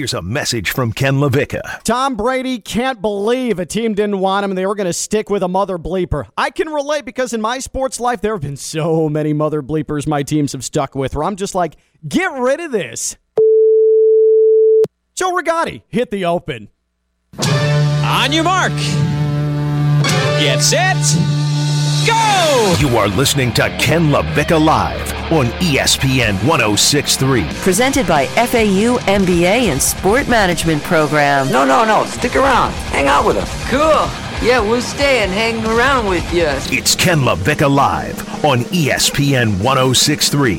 [0.00, 1.82] here's a message from Ken LaVicka.
[1.82, 5.28] Tom Brady can't believe a team didn't want him and they were going to stick
[5.28, 6.24] with a mother bleeper.
[6.38, 10.06] I can relate because in my sports life, there have been so many mother bleepers
[10.06, 11.76] my teams have stuck with where I'm just like,
[12.08, 13.18] get rid of this.
[15.14, 16.70] Joe Rigotti hit the open.
[17.38, 18.72] On your mark.
[20.40, 20.96] Get set.
[22.06, 22.76] Go!
[22.78, 27.44] You are listening to Ken LaVicka Live on ESPN 1063.
[27.62, 31.50] Presented by FAU MBA and Sport Management Program.
[31.52, 32.04] No, no, no.
[32.06, 32.72] Stick around.
[32.92, 33.70] Hang out with us.
[33.70, 34.08] Cool.
[34.46, 36.46] Yeah, we'll stay and hang around with you.
[36.76, 40.56] It's Ken LaVicka Live on ESPN 1063.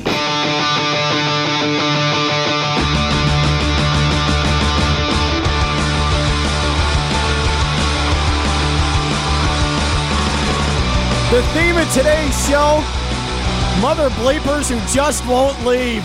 [11.31, 12.83] The theme of today's show
[13.79, 16.03] Mother Bleepers Who Just Won't Leave.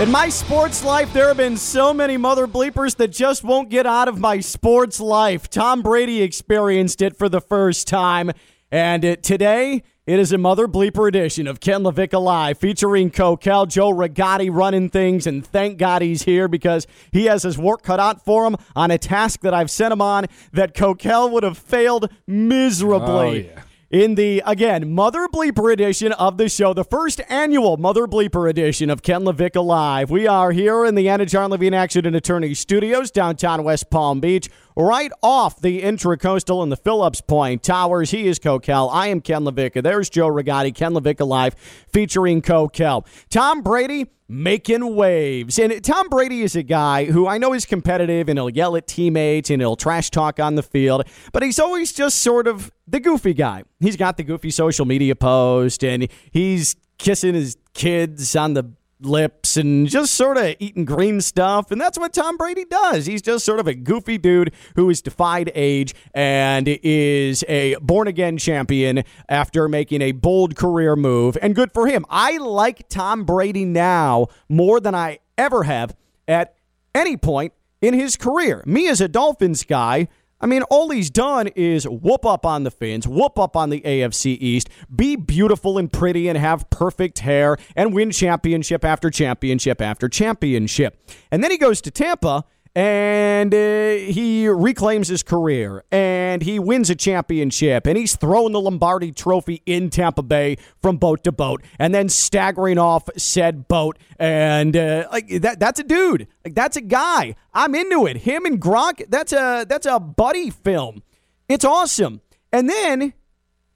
[0.00, 3.86] In my sports life, there have been so many mother bleepers that just won't get
[3.86, 5.48] out of my sports life.
[5.48, 8.32] Tom Brady experienced it for the first time.
[8.70, 13.66] And it, today, it is a mother bleeper edition of Ken LaVicka Live featuring Coquel,
[13.66, 15.26] Joe Rigotti running things.
[15.26, 18.90] And thank God he's here because he has his work cut out for him on
[18.90, 23.50] a task that I've sent him on that Coquel would have failed miserably.
[23.50, 23.62] Oh, yeah
[23.96, 28.90] in the again Mother Bleeper edition of the show, the first annual Mother Bleeper edition
[28.90, 30.10] of Ken LaVicka Live.
[30.10, 35.10] We are here in the Anidjar Levine Accident Attorney Studios, downtown West Palm Beach, right
[35.22, 38.10] off the Intracoastal and the Phillips Point Towers.
[38.10, 38.90] He is Coquel.
[38.92, 39.82] I am Ken LaVicka.
[39.82, 40.74] There's Joe Rigotti.
[40.74, 41.54] Ken LaVicka Live
[41.92, 43.06] featuring Coquel.
[43.30, 45.58] Tom Brady making waves.
[45.58, 48.86] And Tom Brady is a guy who I know is competitive and he'll yell at
[48.86, 53.00] teammates and he'll trash talk on the field, but he's always just sort of the
[53.00, 53.62] goofy guy.
[53.80, 59.56] He's got the goofy social media post and he's kissing his kids on the lips
[59.56, 61.70] and just sort of eating green stuff.
[61.70, 63.06] And that's what Tom Brady does.
[63.06, 68.08] He's just sort of a goofy dude who has defied age and is a born
[68.08, 71.36] again champion after making a bold career move.
[71.42, 72.04] And good for him.
[72.08, 75.94] I like Tom Brady now more than I ever have
[76.26, 76.54] at
[76.94, 78.62] any point in his career.
[78.66, 80.08] Me as a Dolphins guy,
[80.40, 83.80] I mean, all he's done is whoop up on the Finns, whoop up on the
[83.80, 89.80] AFC East, be beautiful and pretty and have perfect hair, and win championship after championship
[89.80, 90.98] after championship.
[91.30, 92.44] And then he goes to Tampa
[92.76, 98.60] and uh, he reclaims his career and he wins a championship and he's throwing the
[98.60, 103.96] Lombardi trophy in Tampa Bay from boat to boat and then staggering off said boat
[104.18, 106.28] and uh, like that that's a dude.
[106.44, 107.34] Like that's a guy.
[107.54, 108.18] I'm into it.
[108.18, 111.02] Him and Gronk that's a that's a buddy film.
[111.48, 112.20] It's awesome.
[112.52, 113.14] And then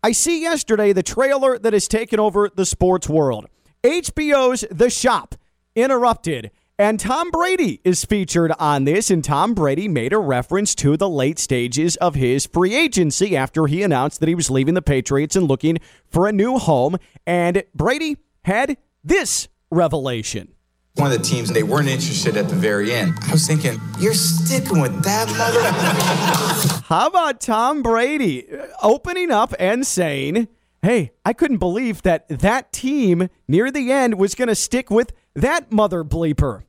[0.05, 3.47] I see yesterday the trailer that has taken over the sports world.
[3.83, 5.37] HBO's The Shop
[5.75, 10.97] interrupted and Tom Brady is featured on this, and Tom Brady made a reference to
[10.97, 14.81] the late stages of his free agency after he announced that he was leaving the
[14.81, 15.77] Patriots and looking
[16.07, 16.97] for a new home.
[17.27, 20.55] And Brady had this revelation.
[20.95, 23.13] One of the teams, they weren't interested at the very end.
[23.29, 26.81] I was thinking, you're sticking with that mother.
[26.87, 28.47] How about Tom Brady
[28.83, 30.49] opening up and saying,
[30.81, 35.13] hey, I couldn't believe that that team near the end was going to stick with
[35.35, 36.63] that mother bleeper.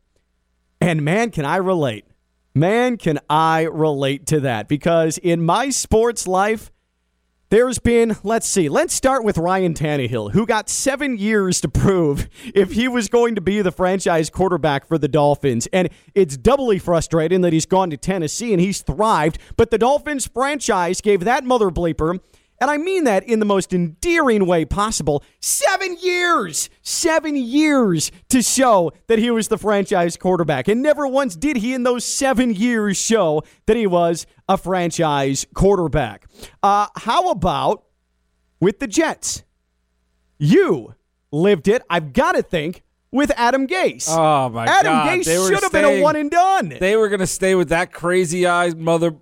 [0.82, 2.06] And man, can I relate.
[2.56, 6.72] Man, can I relate to that because in my sports life,
[7.50, 12.30] there's been, let's see, let's start with Ryan Tannehill, who got seven years to prove
[12.56, 15.68] if he was going to be the franchise quarterback for the Dolphins.
[15.74, 19.38] And it's doubly frustrating that he's gone to Tennessee and he's thrived.
[19.58, 22.20] But the Dolphins franchise gave that mother bleeper
[22.62, 25.24] and I mean that in the most endearing way possible.
[25.40, 30.68] Seven years, seven years to show that he was the franchise quarterback.
[30.68, 35.48] And never once did he in those seven years show that he was a franchise
[35.56, 36.28] quarterback.
[36.62, 37.84] Uh, how about
[38.60, 39.44] with the Jets?
[40.38, 40.94] You
[41.32, 44.08] lived it, I've got to think, with Adam Gase.
[44.08, 45.20] Oh, my Adam God.
[45.20, 46.78] Gase should have been a one and done.
[46.80, 49.16] They were going to stay with that crazy eyed mother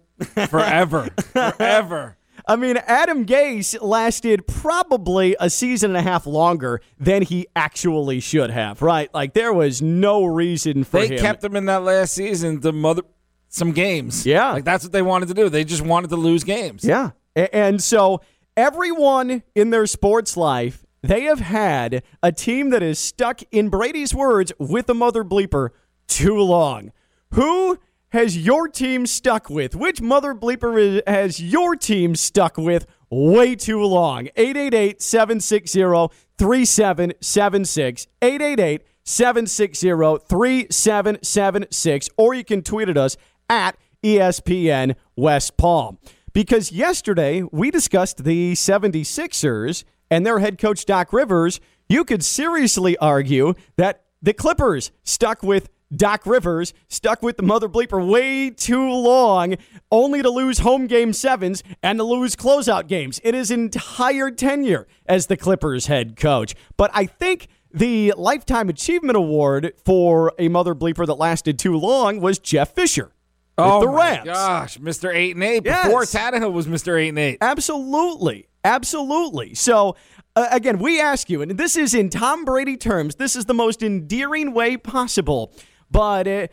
[0.48, 1.10] forever.
[1.34, 2.18] forever.
[2.50, 8.20] I mean, Adam Gase lasted probably a season and a half longer than he actually
[8.20, 9.14] should have, right?
[9.14, 11.20] Like, there was no reason for They him.
[11.20, 13.04] kept him in that last season to mother
[13.50, 14.26] some games.
[14.26, 14.52] Yeah.
[14.52, 15.50] Like that's what they wanted to do.
[15.50, 16.84] They just wanted to lose games.
[16.84, 17.12] Yeah.
[17.36, 18.22] And so,
[18.58, 24.14] everyone in their sports life, they have had a team that is stuck, in Brady's
[24.14, 25.70] words, with the mother bleeper
[26.08, 26.92] too long.
[27.34, 27.80] Who
[28.12, 29.76] has your team stuck with?
[29.76, 34.30] Which mother bleeper has your team stuck with way too long?
[34.36, 38.08] 888 760 3776.
[38.22, 39.90] 888 760
[40.28, 43.18] 3776, or you can tweet at us
[43.50, 45.98] at ESPN West Palm.
[46.32, 51.60] Because yesterday we discussed the 76ers and their head coach, Doc Rivers.
[51.88, 57.68] You could seriously argue that the Clippers stuck with Doc Rivers, stuck with the mother
[57.68, 59.56] bleeper way too long,
[59.92, 64.88] only to lose home game sevens and to lose closeout games in his entire tenure
[65.08, 66.54] as the Clippers head coach.
[66.78, 72.20] But I think the Lifetime Achievement Award for a mother bleeper that lasted too long
[72.22, 73.12] was Jeff Fisher.
[73.58, 74.26] Oh the my Rams.
[74.26, 75.14] gosh, Mr.
[75.14, 75.86] Eight and Eight Yes.
[75.86, 77.00] before Tannehill was Mr.
[77.02, 77.38] Eight and Eight.
[77.42, 78.48] Absolutely.
[78.64, 79.54] Absolutely.
[79.54, 79.96] So,
[80.36, 83.54] uh, again, we ask you, and this is in Tom Brady terms, this is the
[83.54, 85.52] most endearing way possible.
[85.92, 86.48] But uh,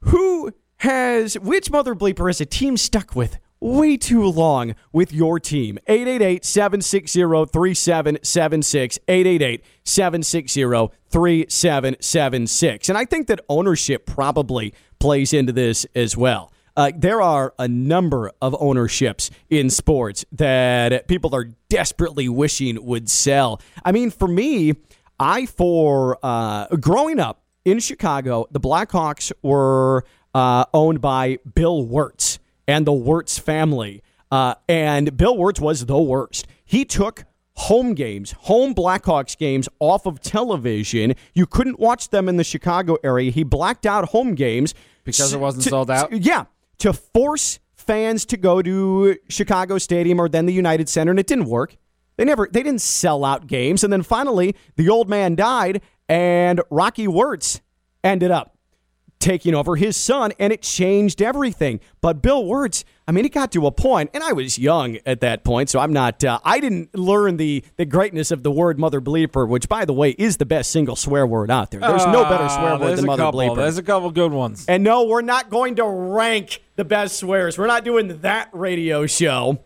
[0.00, 5.40] who has, which mother bleeper has a team stuck with way too long with your
[5.40, 5.78] team?
[5.86, 8.98] 888 760 3776.
[9.08, 10.62] 888 760
[11.10, 12.88] 3776.
[12.88, 16.52] And I think that ownership probably plays into this as well.
[16.76, 23.10] Uh, there are a number of ownerships in sports that people are desperately wishing would
[23.10, 23.60] sell.
[23.84, 24.74] I mean, for me,
[25.18, 30.04] I for uh, growing up in Chicago, the Blackhawks were
[30.34, 35.98] uh, owned by Bill Wirtz and the Wirtz family, uh, and Bill Wirtz was the
[35.98, 36.46] worst.
[36.64, 37.24] He took
[37.56, 41.14] home games, home Blackhawks games off of television.
[41.34, 43.30] You couldn't watch them in the Chicago area.
[43.30, 44.74] He blacked out home games
[45.04, 46.10] Because it wasn't to- sold out?
[46.10, 46.44] to- yeah,
[46.78, 51.26] to force fans to go to Chicago Stadium or then the United Center, and it
[51.26, 51.76] didn't work.
[52.16, 56.60] They never, they didn't sell out games, and then finally the old man died, and
[56.70, 57.60] Rocky Wirtz
[58.04, 58.54] ended up
[59.20, 61.80] taking over his son, and it changed everything.
[62.00, 65.20] But Bill Wirtz, I mean, it got to a point, and I was young at
[65.22, 66.22] that point, so I'm not.
[66.22, 69.92] Uh, I didn't learn the the greatness of the word mother bleeper, which, by the
[69.92, 71.80] way, is the best single swear word out there.
[71.80, 73.40] There's no better swear Ah, word than mother couple.
[73.40, 73.56] bleeper.
[73.56, 74.64] There's a couple good ones.
[74.68, 77.58] And no, we're not going to rank the best swears.
[77.58, 79.64] We're not doing that radio show.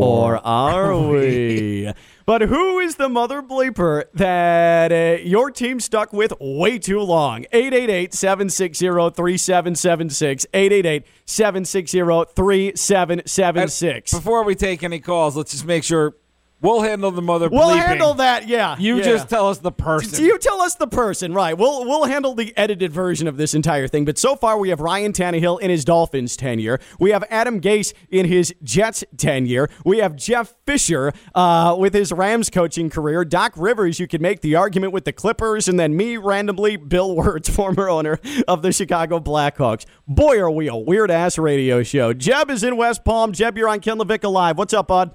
[0.00, 1.92] Or, are we?
[2.24, 7.46] But who is the mother bleeper that uh, your team stuck with way too long?
[7.52, 10.46] 888 760 3776.
[10.54, 11.98] 888 760
[12.34, 14.12] 3776.
[14.12, 16.14] Before we take any calls, let's just make sure
[16.62, 17.84] we'll handle the mother We'll bleeping.
[17.84, 18.76] handle that, yeah.
[18.78, 19.02] You yeah.
[19.02, 20.24] just tell us the person.
[20.24, 21.56] You tell us the person, right?
[21.56, 24.04] We'll we'll handle the edited version of this entire thing.
[24.04, 26.78] But so far, we have Ryan Tannehill in his Dolphins tenure.
[26.98, 29.68] We have Adam Gase in his Jets tenure.
[29.84, 33.24] We have Jeff Fisher uh, with his Rams coaching career.
[33.24, 37.14] Doc Rivers, you could make the argument with the Clippers, and then me randomly, Bill
[37.16, 39.84] Wirtz, former owner of the Chicago Blackhawks.
[40.06, 42.12] Boy, are we a weird ass radio show.
[42.12, 43.32] Jeb is in West Palm.
[43.32, 44.58] Jeb, you're on Ken LaVicka Live.
[44.58, 45.14] What's up, bud?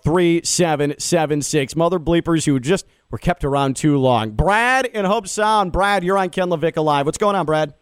[0.05, 1.77] 888-760-3776.
[1.77, 4.31] Mother bleepers who just were kept around too long.
[4.31, 5.73] Brad in Hobe Sound.
[5.73, 7.07] Brad, you're on Ken LaVicka Live.
[7.07, 7.75] What's going on, Brad?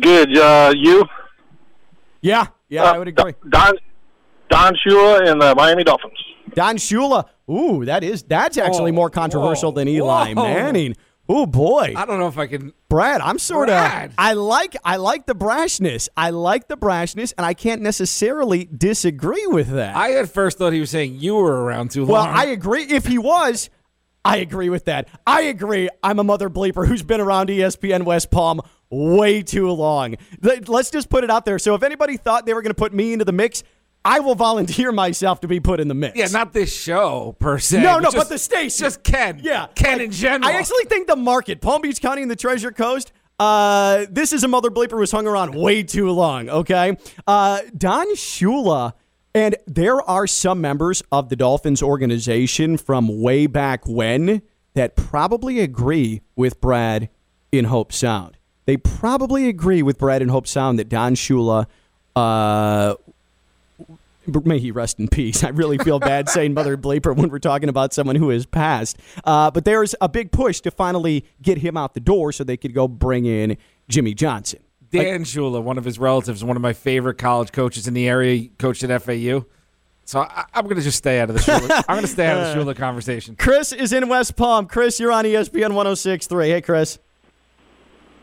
[0.00, 0.36] Good.
[0.36, 1.04] Uh, you?
[2.20, 3.34] Yeah, yeah, Uh, I would agree.
[3.48, 3.74] Don
[4.48, 6.18] Don Shula and the Miami Dolphins.
[6.54, 7.28] Don Shula.
[7.50, 10.42] Ooh, that is that's actually more controversial whoa, than Eli whoa.
[10.42, 10.96] Manning.
[11.28, 11.92] Oh boy.
[11.96, 12.72] I don't know if I can.
[12.88, 16.08] Brad, I'm sort of I like I like the brashness.
[16.16, 19.96] I like the brashness and I can't necessarily disagree with that.
[19.96, 22.12] I at first thought he was saying you were around too long.
[22.12, 23.70] well, I agree if he was
[24.26, 25.08] I agree with that.
[25.26, 25.88] I agree.
[26.02, 28.60] I'm a mother bleeper who's been around ESPN West Palm
[28.90, 30.16] way too long.
[30.42, 31.58] Let's just put it out there.
[31.60, 33.62] So if anybody thought they were going to put me into the mix,
[34.06, 36.16] I will volunteer myself to be put in the mix.
[36.16, 37.82] Yeah, not this show per se.
[37.82, 38.84] No, no, just- but the station.
[38.84, 39.40] Just Ken.
[39.42, 39.66] Yeah.
[39.74, 40.48] Ken in general.
[40.50, 44.44] I actually think the market, Palm Beach County and the Treasure Coast, uh, this is
[44.44, 46.96] a mother bleeper who's hung around way too long, okay?
[47.26, 48.92] Uh, Don Shula,
[49.34, 54.40] and there are some members of the Dolphins organization from way back when
[54.74, 57.08] that probably agree with Brad
[57.52, 58.38] in Hobe Sound.
[58.64, 61.66] They probably agree with Brad in Hobe Sound that Don Shula
[62.14, 62.94] uh,
[64.44, 65.44] may he rest in peace.
[65.44, 68.98] I really feel bad saying mother bleeper when we're talking about someone who has passed.
[69.24, 72.56] Uh, but there's a big push to finally get him out the door so they
[72.56, 73.56] could go bring in
[73.88, 74.60] Jimmy Johnson.
[74.90, 78.34] Dan Shula, one of his relatives, one of my favorite college coaches in the area,
[78.36, 79.44] he coached at FAU.
[80.04, 81.84] So I, I'm going to just stay out of the Shula.
[81.88, 83.34] I'm going to stay out of the Shula conversation.
[83.36, 84.66] Chris is in West Palm.
[84.66, 86.48] Chris, you're on ESPN 1063.
[86.48, 86.98] Hey, Chris.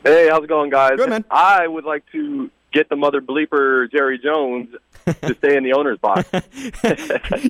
[0.03, 0.98] Hey, how's it going, guys?
[0.98, 1.25] Good, man.
[1.29, 4.74] I would like to get the mother bleeper Jerry Jones
[5.22, 6.29] to stay in the owner's box.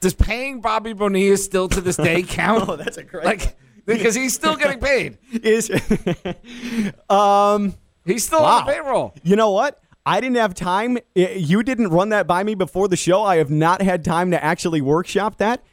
[0.00, 2.68] Does paying Bobby Bonilla still to this day count?
[2.68, 5.16] Oh, that's a great like because he's still getting paid.
[5.32, 5.70] Is
[7.10, 7.74] um
[8.04, 8.58] He's still Wow.
[8.60, 9.14] on the payroll.
[9.24, 9.80] You know what?
[10.04, 10.98] I didn't have time.
[11.16, 13.24] You didn't run that by me before the show.
[13.24, 15.64] I have not had time to actually workshop that.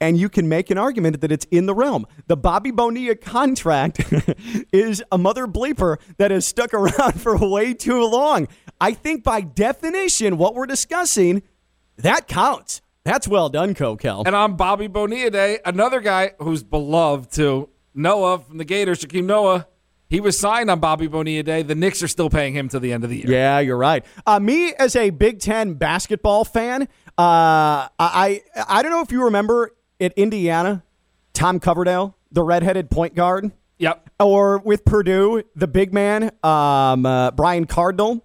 [0.00, 2.06] And you can make an argument that it's in the realm.
[2.26, 4.00] The Bobby Bonilla contract
[4.72, 8.48] is a mother bleeper that has stuck around for way too long.
[8.80, 11.42] I think by definition, what we're discussing,
[11.96, 12.82] that counts.
[13.04, 14.24] That's well done, Coquel.
[14.26, 19.24] And on Bobby Bonilla Day, another guy who's beloved to Noah from the Gators, Joakim
[19.24, 19.68] Noah,
[20.08, 21.62] he was signed on Bobby Bonilla Day.
[21.62, 23.30] The Knicks are still paying him to the end of the year.
[23.30, 24.04] Yeah, you're right.
[24.26, 26.82] Uh, me as a Big Ten basketball fan,
[27.18, 30.84] uh, I I don't know if you remember at Indiana,
[31.32, 34.10] Tom Coverdale, the redheaded point guard, Yep.
[34.20, 38.24] or with Purdue, the big man, um, uh, Brian Cardinal.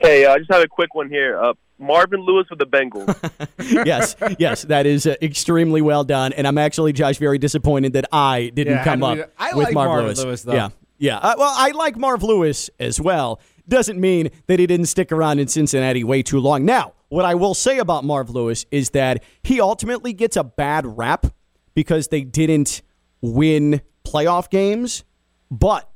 [0.00, 1.42] hey, uh, I just have a quick one here.
[1.42, 3.84] Uh, Marvin Lewis with the Bengals.
[3.86, 6.32] yes, yes, that is uh, extremely well done.
[6.32, 9.64] And I'm actually, Josh, very disappointed that I didn't Yeah, come I up I with
[9.66, 10.24] like Marv Marvin Lewis.
[10.24, 10.54] Lewis, though.
[10.54, 11.16] Yeah, yeah.
[11.18, 13.40] Uh, well, I like Marv Lewis as well.
[13.68, 16.64] Doesn't mean that he didn't stick around in Cincinnati way too long.
[16.64, 20.86] Now, what I will say about Marv Lewis is that he ultimately gets a bad
[20.86, 21.26] rap
[21.74, 22.82] because they didn't
[23.20, 25.04] win playoff games.
[25.50, 25.90] But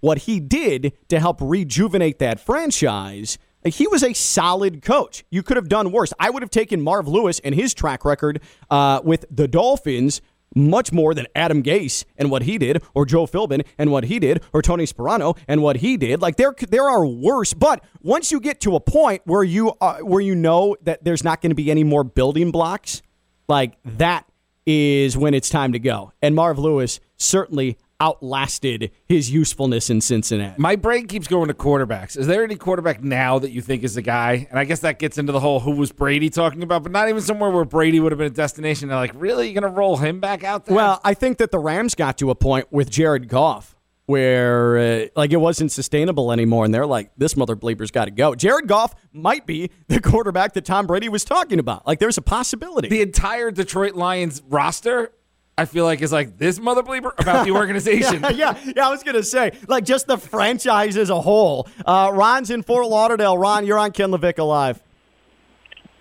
[0.00, 5.24] what he did to help rejuvenate that franchise, he was a solid coach.
[5.30, 6.12] You could have done worse.
[6.18, 10.20] I would have taken Marv Lewis and his track record uh, with the Dolphins
[10.54, 14.18] much more than Adam Gase and what he did, or Joe Philbin and what he
[14.18, 16.20] did, or Tony Sparano and what he did.
[16.20, 17.54] Like there, there are worse.
[17.54, 19.68] But once you get to a point where you
[20.02, 23.02] where you know that there's not going to be any more building blocks,
[23.48, 24.26] like that
[24.66, 26.12] is when it's time to go.
[26.22, 30.60] And Marv Lewis certainly outlasted his usefulness in Cincinnati.
[30.60, 32.18] My brain keeps going to quarterbacks.
[32.18, 34.48] Is there any quarterback now that you think is the guy?
[34.50, 37.08] And I guess that gets into the whole who was Brady talking about, but not
[37.08, 38.88] even somewhere where Brady would have been a destination.
[38.88, 39.50] They're like, really?
[39.50, 40.74] You're going to roll him back out there?
[40.74, 45.06] Well, I think that the Rams got to a point with Jared Goff where uh,
[45.16, 48.34] like it wasn't sustainable anymore and they're like this mother bleeper's got to go.
[48.34, 51.86] Jared Goff might be the quarterback that Tom Brady was talking about.
[51.86, 52.88] Like there's a possibility.
[52.88, 55.12] the entire Detroit Lions roster,
[55.56, 58.22] I feel like, is like this mother bleeper about the organization.
[58.22, 61.68] yeah, yeah, yeah, I was gonna say, like just the franchise as a whole.
[61.86, 63.38] Uh, Ron's in Fort Lauderdale.
[63.38, 64.82] Ron, you're on Ken LaVicka Live.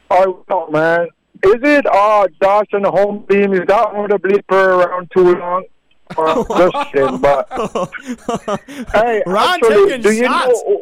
[0.09, 1.07] All right, what's up, man?
[1.43, 3.53] is it uh Josh on the home team?
[3.53, 4.51] Is that one the bleeper
[4.85, 5.63] around too long?
[6.17, 7.47] Or just kidding, but
[8.93, 10.63] hey, Ron actually, taking do you shots.
[10.67, 10.81] know?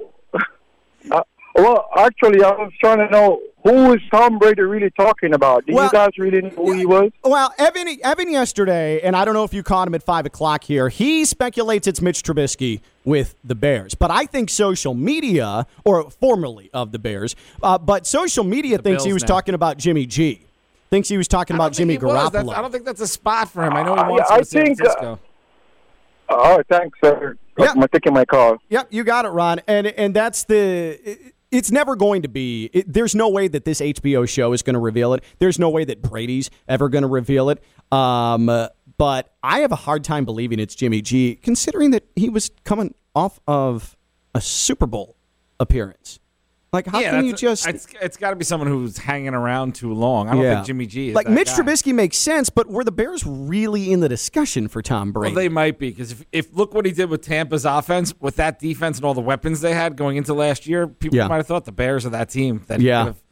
[1.12, 1.22] Uh,
[1.56, 5.66] well, actually, I was trying to know who is Tom Brady really talking about.
[5.66, 7.12] Do Well- you guys really know who he was?
[7.24, 10.64] Well, Evan, Evan yesterday, and I don't know if you caught him at five o'clock
[10.64, 10.88] here.
[10.90, 16.70] He speculates it's Mitch Trubisky with the Bears, but I think social media, or formerly
[16.74, 19.28] of the Bears, uh, but social media thinks he was now.
[19.28, 20.46] talking about Jimmy G.
[20.90, 22.54] Thinks he was talking about Jimmy he Garoppolo.
[22.56, 23.74] I don't think that's a spot for him.
[23.74, 25.20] I know he Uh, wants yeah, to I go to San think, uh, Francisco.
[26.30, 27.38] Oh, thanks, sir.
[27.58, 27.72] Yeah.
[27.76, 28.58] I'm taking my call.
[28.70, 29.62] Yep, you got it, Ron.
[29.68, 31.00] And and that's the.
[31.04, 32.70] it- It's never going to be.
[32.74, 35.24] It, there's no way that this HBO show is going to reveal it.
[35.40, 37.64] There's no way that Brady's ever going to reveal it.
[37.92, 38.68] Um, uh,
[39.00, 42.94] but I have a hard time believing it's Jimmy G, considering that he was coming
[43.16, 43.98] off of
[44.36, 45.16] a Super Bowl
[45.60, 46.20] appearance.
[46.72, 47.68] Like, how yeah, can you just?
[47.68, 50.30] It's, it's got to be someone who's hanging around too long.
[50.30, 50.56] I don't Yeah.
[50.56, 51.54] think Jimmy G is like that Mitch guy.
[51.64, 55.34] Trubisky makes sense, but were the Bears really in the discussion for Tom Brady?
[55.34, 58.36] Well, they might be because if, if look what he did with Tampa's offense, with
[58.36, 61.28] that defense and all the weapons they had going into last year, people Yeah.
[61.28, 63.00] might have thought the Bears are that team that Yeah.
[63.00, 63.24] could have,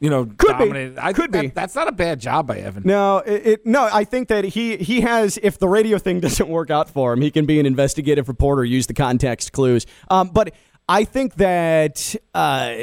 [0.00, 0.64] you know, Could be.
[0.64, 0.98] dominated.
[0.98, 1.60] I Could think be.
[1.60, 2.82] that's not a bad job by Evan.
[2.84, 3.88] No, it, it no.
[3.90, 5.38] I think that he he has.
[5.42, 8.62] If the radio thing doesn't work out for him, he can be an investigative reporter,
[8.62, 9.86] use the context clues.
[10.10, 10.52] Um, but
[10.88, 12.76] I think that uh,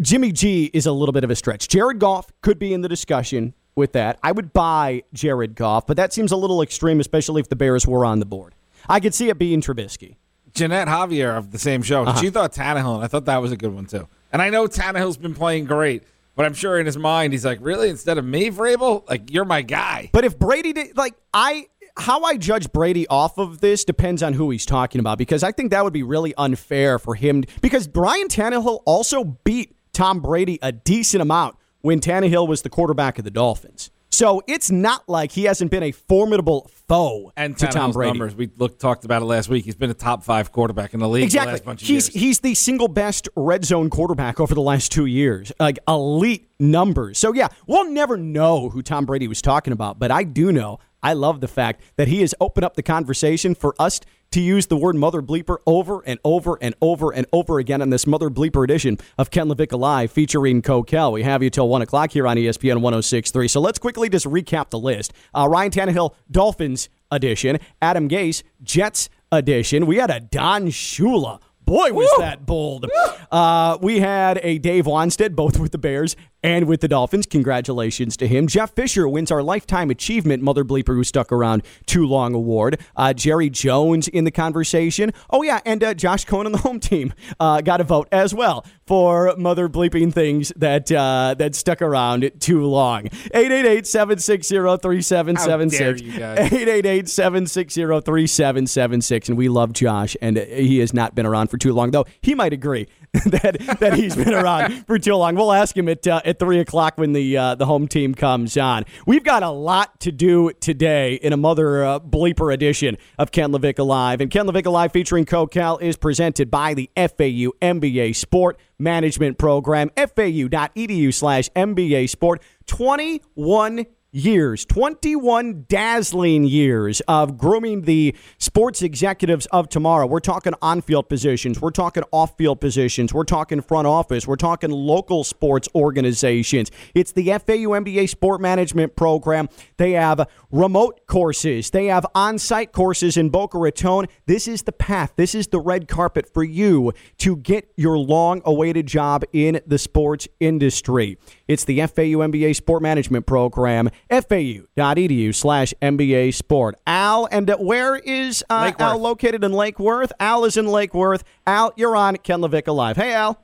[0.00, 1.68] Jimmy G is a little bit of a stretch.
[1.68, 4.18] Jared Goff could be in the discussion with that.
[4.22, 7.86] I would buy Jared Goff, but that seems a little extreme, especially if the Bears
[7.86, 8.54] were on the board.
[8.88, 10.16] I could see it being Trubisky.
[10.52, 12.20] Jeanette Javier of the same show, Uh-huh.
[12.20, 14.08] she thought Tannehill, and I thought that was a good one too.
[14.32, 16.02] And I know Tannehill's been playing great,
[16.34, 19.44] but I'm sure in his mind he's like, really, instead of me, Vrabel, like you're
[19.44, 20.10] my guy.
[20.12, 21.66] But if Brady did, like I,
[21.96, 25.52] how I judge Brady off of this depends on who he's talking about because I
[25.52, 30.58] think that would be really unfair for him because Brian Tannehill also beat Tom Brady
[30.62, 33.90] a decent amount when Tannehill was the quarterback of the Dolphins.
[34.12, 38.10] So it's not like he hasn't been a formidable foe And to Tom Brady.
[38.18, 39.64] numbers, we looked talked about it last week.
[39.64, 41.52] He's been a top five quarterback in the league the Exactly.
[41.52, 42.22] last bunch of He's years.
[42.22, 45.52] he's the single best red zone quarterback over the last two years.
[45.60, 47.18] Like elite numbers.
[47.18, 50.80] So yeah, we'll never know who Tom Brady was talking about, but I do know.
[51.02, 54.00] I love the fact that he has opened up the conversation for us
[54.32, 57.90] to use the word mother bleeper over and over and over and over again on
[57.90, 61.12] this mother bleeper edition of Ken LaVicka Live featuring Coquel.
[61.12, 63.48] We have you till 1 o'clock here on ESPN 1063.
[63.48, 65.12] So let's quickly just recap the list.
[65.34, 67.58] Uh, Ryan Tannehill, Dolphins edition.
[67.82, 69.86] Adam Gase, Jets edition.
[69.86, 71.40] We had a Don Shula.
[71.64, 72.86] Boy, was that bold.
[73.30, 77.26] Uh, we had a Dave Wannstedt, both with the Bears and with the Dolphins.
[77.26, 78.46] Congratulations to him.
[78.46, 82.80] Jeff Fisher wins our Lifetime Achievement Mother Bleeper Who Stuck Around Too Long Award.
[82.96, 85.12] Uh, Jerry Jones in the conversation.
[85.30, 88.34] Oh, yeah, and uh, Josh Cohen on the home team uh, got a vote as
[88.34, 93.06] well for Mother Bleeping things that, uh, that stuck around too long.
[93.34, 96.02] 888 760 3776.
[96.02, 99.28] 888 760 3776.
[99.28, 102.34] And we love Josh, and he has not been around for too long, though he
[102.34, 102.88] might agree
[103.26, 105.34] that, that he's been around for too long.
[105.34, 108.56] We'll ask him at, uh, at 3 o'clock when the, uh, the home team comes
[108.56, 108.84] on.
[109.04, 113.50] We've got a lot to do today in a mother uh, bleeper edition of Ken
[113.50, 114.20] LaVicka Live.
[114.20, 119.90] And Ken LaVicka Live featuring CoCal is presented by the FAU MBA Sport Management Program,
[119.96, 122.42] fau.edu slash MBA Sport.
[122.66, 130.06] 21 years, 21 dazzling years of grooming the sports executives of tomorrow.
[130.06, 134.36] We're talking on field positions, we're talking off field positions, we're talking front office, we're
[134.36, 136.70] talking local sports organizations.
[136.94, 139.48] It's the FAU MBA Sport Management Program.
[139.76, 144.06] They have remote courses, they have on site courses in Boca Raton.
[144.26, 148.42] This is the path, this is the red carpet for you to get your long
[148.44, 151.16] awaited job in the sports industry.
[151.46, 156.76] It's the FAU MBA Sport Management Program, fau.edu slash MBA Sport.
[156.86, 160.12] Al, and uh, where is uh, Al located in Lake Worth?
[160.20, 161.24] Al is in Lake Worth.
[161.46, 162.96] Al, you're on Ken LaVicka Live.
[162.96, 163.40] Hey, Al.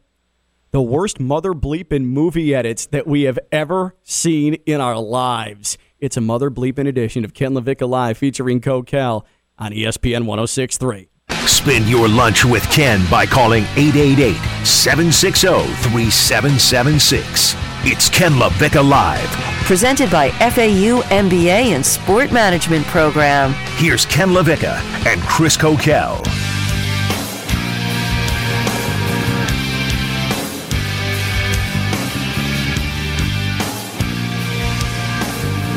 [0.71, 5.77] the worst mother bleep in movie edits that we have ever seen in our lives.
[5.99, 9.27] It's a mother bleeping edition of Ken LaVicka Live featuring Coquel
[9.59, 11.07] on ESPN 1063.
[11.45, 14.33] Spend your lunch with Ken by calling 888
[14.65, 15.47] 760
[15.83, 17.76] 3776.
[17.83, 19.29] It's Ken LaVicka Live.
[19.65, 23.53] Presented by FAU MBA and Sport Management Program.
[23.75, 26.23] Here's Ken LaVicka and Chris Coquel.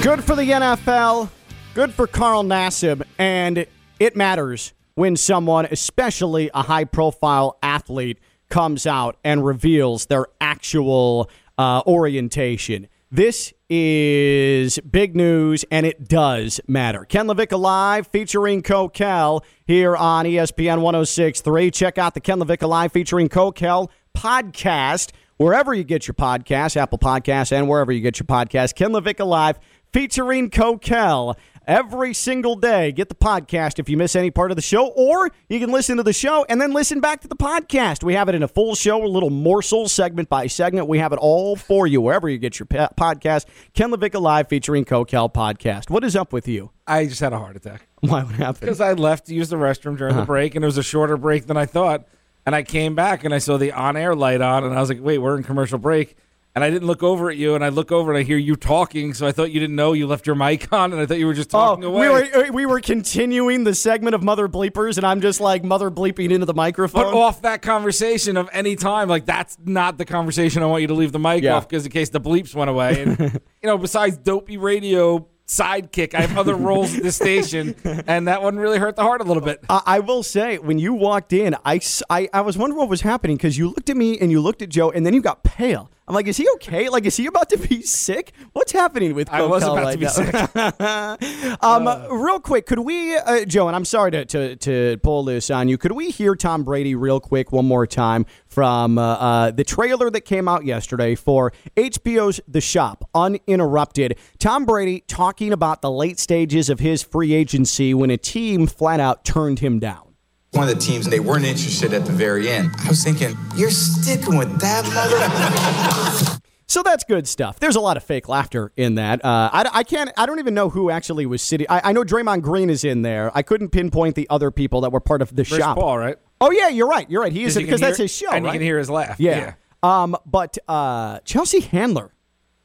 [0.02, 1.28] Good for the NFL,
[1.74, 3.66] good for Carl Nassib, and
[4.00, 11.30] it matters when someone, especially a high profile athlete, comes out and reveals their actual
[11.60, 12.88] uh, orientation.
[13.12, 17.04] This is big news, and it does matter.
[17.04, 21.70] Ken LaVicka Live featuring Coquel here on ESPN 1063.
[21.70, 26.98] Check out the Ken LaVicka Live featuring Coquel podcast wherever you get your podcasts, Apple
[26.98, 28.74] Podcasts, and wherever you get your podcasts.
[28.74, 29.58] Ken LaVicka Live
[29.92, 31.36] featuring Coquel
[31.70, 32.90] every single day.
[32.90, 35.96] Get the podcast if you miss any part of the show, or you can listen
[35.98, 38.02] to the show and then listen back to the podcast.
[38.02, 40.88] We have it in a full show, a little morsel, segment by segment.
[40.88, 43.46] We have it all for you wherever you get your podcast.
[43.72, 45.88] Ken LaVicka Live featuring Coquel podcast.
[45.90, 46.70] What is up with you?
[46.88, 48.60] I just had a heart attack Why what happened?
[48.62, 50.22] because I left to use the restroom during Uh-huh.
[50.22, 52.04] the break, and it was a shorter break than I thought.
[52.46, 55.00] And I came back and I saw the on-air light on, and I was like,
[55.00, 56.16] "Wait, we're in commercial break."
[56.52, 58.56] And I didn't look over at you, and I look over and I hear you
[58.56, 61.18] talking, so I thought you didn't know you left your mic on, and I thought
[61.18, 62.08] you were just talking Oh, away.
[62.08, 65.62] we were uh, we were continuing the segment of mother bleepers, and I'm just like
[65.62, 67.04] mother bleeping into the microphone.
[67.04, 70.88] But off that conversation of any time, like that's not the conversation I want you
[70.88, 71.54] to leave the mic Yeah.
[71.54, 73.02] off because in case the bleeps went away.
[73.02, 73.18] And
[73.62, 78.42] you know, besides dopey radio sidekick, I have other roles at this station, and that
[78.42, 79.64] one really hurt the heart a little bit.
[79.68, 83.00] I, I will say, when you walked in, I, I, I was wondering what was
[83.02, 85.42] happening because you looked at me and you looked at Joe, and then you got
[85.44, 85.90] pale.
[86.08, 86.88] I'm like, is he okay?
[86.88, 88.32] Like, is he about to be sick?
[88.52, 91.16] What's happening with I was about right to be now?
[91.16, 91.62] sick.
[91.62, 91.86] um,
[92.20, 93.68] real quick, could we, uh, Joe?
[93.68, 95.78] And I'm sorry to, to to pull this on you.
[95.78, 100.10] Could we hear Tom Brady real quick one more time from uh, uh, the trailer
[100.10, 104.18] that came out yesterday for HBO's The Shop, uninterrupted?
[104.38, 108.98] Tom Brady talking about the late stages of his free agency when a team flat
[108.98, 110.09] out turned him down.
[110.52, 112.70] One of the teams, and they weren't interested at the very end.
[112.84, 116.36] I was thinking, you're sticking with that mother.
[116.70, 117.58] So that's good stuff.
[117.58, 119.24] There's a lot of fake laughter in that.
[119.24, 120.12] Uh, I, I can't.
[120.16, 121.66] I don't even know who actually was sitting.
[121.68, 123.32] I, I know Draymond Green is in there.
[123.34, 125.78] I couldn't pinpoint the other people that were part of the Chris shop.
[125.78, 126.16] Paul, right?
[126.40, 127.10] Oh yeah, you're right.
[127.10, 127.32] You're right.
[127.32, 128.52] He is you because that's his show, and right?
[128.52, 129.18] you can hear his laugh.
[129.18, 129.54] Yeah.
[129.82, 132.14] Um, but uh, Chelsea Handler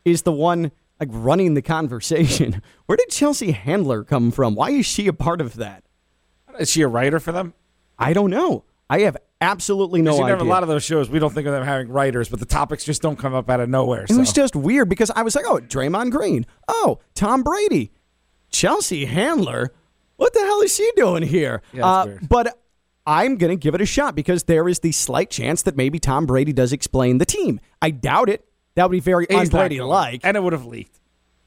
[0.03, 2.61] is the one like running the conversation.
[2.85, 4.53] Where did Chelsea Handler come from?
[4.53, 5.83] Why is she a part of that?
[6.59, 7.55] Is she a writer for them?
[7.97, 8.63] I don't know.
[8.89, 10.37] I have absolutely no you idea.
[10.37, 11.09] have a lot of those shows.
[11.09, 13.59] We don't think of them having writers, but the topics just don't come up out
[13.59, 14.05] of nowhere.
[14.07, 16.45] It was just weird because I was like, oh, Draymond Green.
[16.67, 17.91] Oh, Tom Brady.
[18.49, 19.73] Chelsea Handler.
[20.17, 21.61] What the hell is she doing here?
[21.73, 22.29] Yeah, uh, weird.
[22.29, 22.59] But
[23.05, 25.99] I'm going to give it a shot because there is the slight chance that maybe
[25.99, 27.59] Tom Brady does explain the team.
[27.81, 28.45] I doubt it.
[28.75, 30.21] That would be very un Brady like.
[30.23, 30.99] and it would have leaked.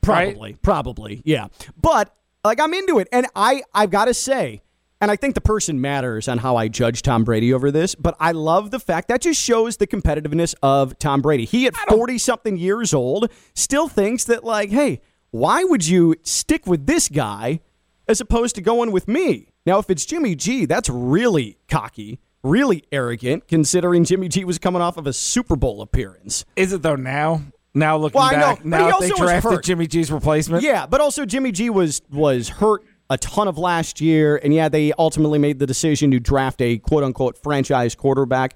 [0.07, 0.33] right?
[0.33, 1.49] Probably, probably, yeah.
[1.81, 4.63] But like I'm into it, and I I've got to say,
[5.01, 7.95] and I think the person matters on how I judge Tom Brady over this.
[7.95, 11.45] But I love the fact that just shows the competitiveness of Tom Brady.
[11.45, 16.67] He at forty something years old still thinks that like, hey, why would you stick
[16.67, 17.61] with this guy
[18.09, 19.49] as opposed to going with me?
[19.67, 22.21] Now, if it's Jimmy G, that's really cocky.
[22.45, 26.45] Really arrogant, considering Jimmy G was coming off of a Super Bowl appearance.
[26.55, 27.43] Is it though now?
[27.75, 29.63] Now looking Well, back, now also they drafted.
[29.65, 30.63] Jimmy G's replacement.
[30.63, 34.69] Yeah, but also Jimmy G was was hurt a ton of last year, and yeah,
[34.69, 38.55] they ultimately made the decision to draft a quote unquote franchise quarterback.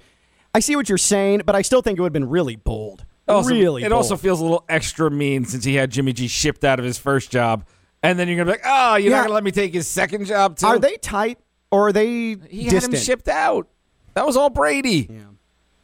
[0.55, 3.05] I see what you're saying, but I still think it would have been really bold.
[3.29, 3.97] Also, really, it bold.
[4.03, 6.99] also feels a little extra mean since he had Jimmy G shipped out of his
[6.99, 7.65] first job,
[8.03, 9.19] and then you're gonna be like, oh, you're Yeah.
[9.19, 10.67] not gonna let me take his second job too.
[10.67, 11.39] are they tight
[11.71, 12.83] or are they He distant?
[12.83, 13.69] had him shipped out.
[14.15, 15.09] That was all Brady.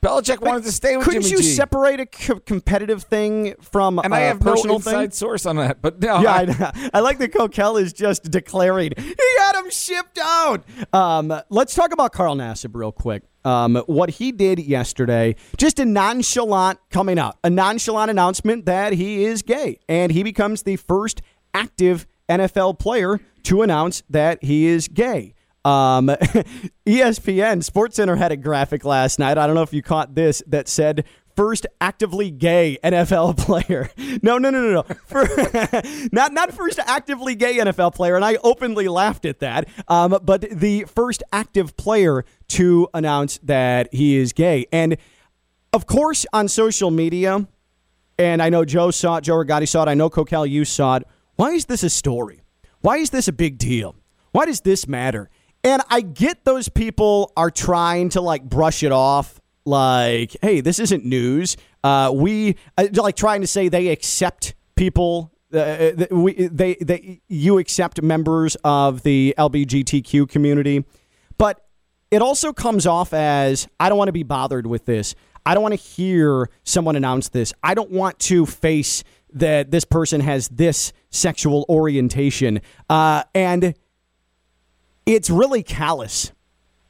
[0.01, 1.55] Belichick wanted to stay with Couldn't Jimmy you G.
[1.55, 4.95] separate a co- competitive thing from and a I have personal no thing?
[4.95, 8.31] inside source on that, but no, yeah, I- I, I like that Coquel is just
[8.31, 10.65] declaring he had him shipped out.
[10.93, 13.25] Um, let's talk about Carl Nassib real quick.
[13.45, 19.25] Um, what he did yesterday, just a nonchalant coming out, a nonchalant announcement that he
[19.25, 21.23] is gay, and he becomes the first
[21.55, 25.35] active NFL player to announce that he is gay.
[25.69, 26.07] Um,
[26.87, 29.37] ESPN SportsCenter had a graphic last night.
[29.37, 31.05] I don't know if you caught this that said
[31.37, 33.91] first actively gay NFL player.
[34.23, 34.83] No, no, no, no, no.
[35.07, 35.29] For,
[36.13, 39.69] not not first actively gay NFL player, and I openly laughed at that.
[39.89, 44.97] Um, but the first active player to announce that he is gay, and
[45.75, 47.47] of course on social media,
[48.19, 49.89] and I know Joe saw it, Joe Rigotti saw it.
[49.89, 51.03] I know Coquel, you saw it.
[51.37, 52.41] Why is this a story?
[52.81, 53.97] Why is this a big deal?
[54.33, 55.31] Why does this matter?
[55.65, 60.79] And I get those people are trying to like brush it off like, hey, this
[60.79, 61.57] isn't news.
[61.85, 65.33] Uh, we uh, like trying to say they accept people.
[65.53, 70.85] Uh, we, they, they, you accept members of the LBGTQ community,
[71.39, 71.67] but
[72.11, 75.15] it also comes off as I don't want to be bothered with this.
[75.45, 77.53] I don't want to hear someone announce this.
[77.63, 82.61] I don't want to face that this person has this sexual orientation.
[82.89, 83.75] Uh, and
[85.15, 86.33] it's really callous.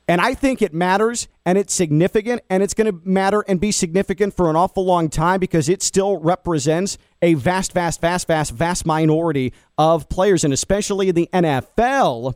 [0.09, 3.70] And I think it matters and it's significant and it's going to matter and be
[3.70, 8.52] significant for an awful long time because it still represents a vast, vast, vast, vast,
[8.52, 10.44] vast minority of players.
[10.44, 12.35] And especially in the NFL,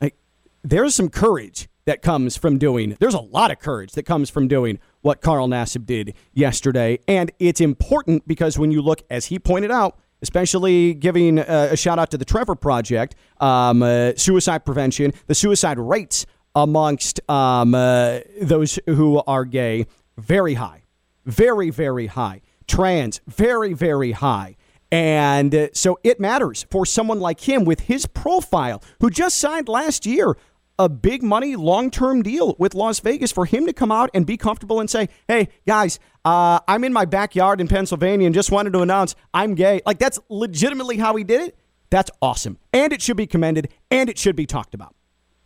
[0.00, 0.16] like,
[0.62, 4.48] there's some courage that comes from doing, there's a lot of courage that comes from
[4.48, 6.98] doing what Carl Nassib did yesterday.
[7.06, 11.76] And it's important because when you look, as he pointed out, especially giving uh, a
[11.76, 17.76] shout out to the Trevor Project, um, uh, suicide prevention, the suicide rates amongst um,
[17.76, 19.86] uh, those who are gay,
[20.18, 20.82] very high.
[21.26, 22.40] Very, very high.
[22.66, 24.56] Trans, very, very high.
[24.90, 29.68] And uh, so it matters for someone like him with his profile, who just signed
[29.68, 30.36] last year
[30.78, 34.26] a big money long term deal with Las Vegas, for him to come out and
[34.26, 38.50] be comfortable and say, hey, guys, uh, I'm in my backyard in Pennsylvania and just
[38.50, 39.80] wanted to announce I'm gay.
[39.86, 41.58] Like, that's legitimately how he did it.
[41.90, 42.58] That's awesome.
[42.72, 44.94] And it should be commended and it should be talked about.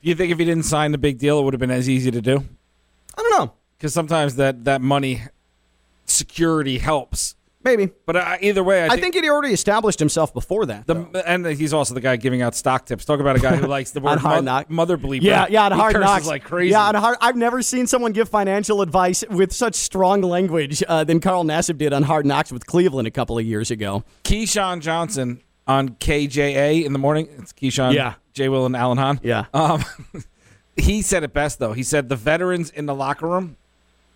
[0.00, 2.10] you think if he didn't sign the big deal, it would have been as easy
[2.10, 2.44] to do?
[3.16, 3.52] I don't know.
[3.76, 5.22] Because sometimes that that money
[6.06, 7.34] security helps.
[7.62, 7.90] Maybe.
[8.06, 10.86] But uh, either way, I I think, think he'd already established himself before that.
[10.86, 11.08] though.
[11.12, 13.04] the and he's also the guy giving out stock tips.
[13.04, 15.22] Talk about a guy who likes the word Hard mo- mother bleeper.
[15.22, 16.70] Yeah, yeah, on He hard knocks like crazy.
[16.72, 17.18] Yeah, on hard.
[17.20, 21.76] I've never seen someone give financial advice with such strong language uh, than Carl Nassib
[21.76, 24.04] did on Hard Knocks with Cleveland a couple of years ago.
[24.24, 27.28] Keyshawn Johnson on KJA in the morning.
[27.38, 28.14] It's Keyshawn, Yeah.
[28.32, 29.20] Jay Will, and Alan Hahn.
[29.22, 29.44] Yeah.
[29.52, 29.84] Um,
[30.76, 31.72] he said it best though.
[31.74, 33.56] He said the veterans in the locker room,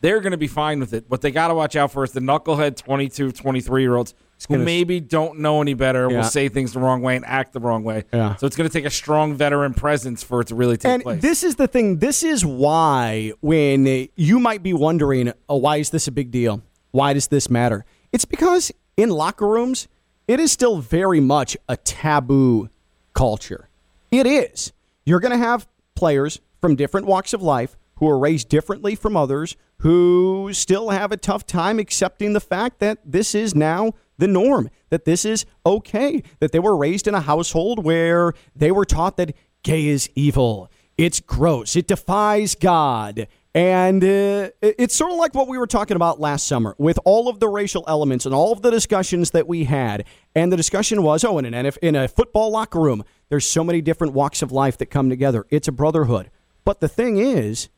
[0.05, 1.07] they're going to be fine with it.
[1.09, 4.13] What they got to watch out for is the knucklehead 22, 23 year olds
[4.51, 6.19] who maybe don't know any better, Yeah.
[6.19, 8.05] will say things the wrong way and act the wrong way.
[8.13, 8.37] Yeah.
[8.37, 11.03] So it's going to take a strong veteran presence for it to really take And
[11.03, 11.23] place.
[11.23, 12.01] this is the thing.
[12.01, 16.63] This is why when you might be wondering, oh, why is this a big deal?
[16.91, 17.87] Why does this matter?
[18.13, 19.89] It's because in locker rooms,
[20.29, 22.69] it is still very much a taboo
[23.15, 23.71] culture.
[24.11, 24.75] It is.
[25.07, 29.17] You're going to have players from different walks of life who are raised differently from
[29.17, 34.27] others who still have a tough time accepting the fact that this is now the
[34.27, 38.87] norm, that this is okay, that they were raised in a household where they were
[38.87, 43.29] taught that gay is evil, it's gross, it defies God.
[43.55, 47.29] And uh, it's sort of like what we were talking about last summer with all
[47.29, 50.07] of the racial elements and all of the discussions that we had.
[50.35, 53.83] And the discussion was oh, in, an in a football locker room, there's so many
[53.83, 55.45] different walks of life that come together.
[55.51, 56.31] It's a brotherhood.
[56.65, 57.69] But the thing is,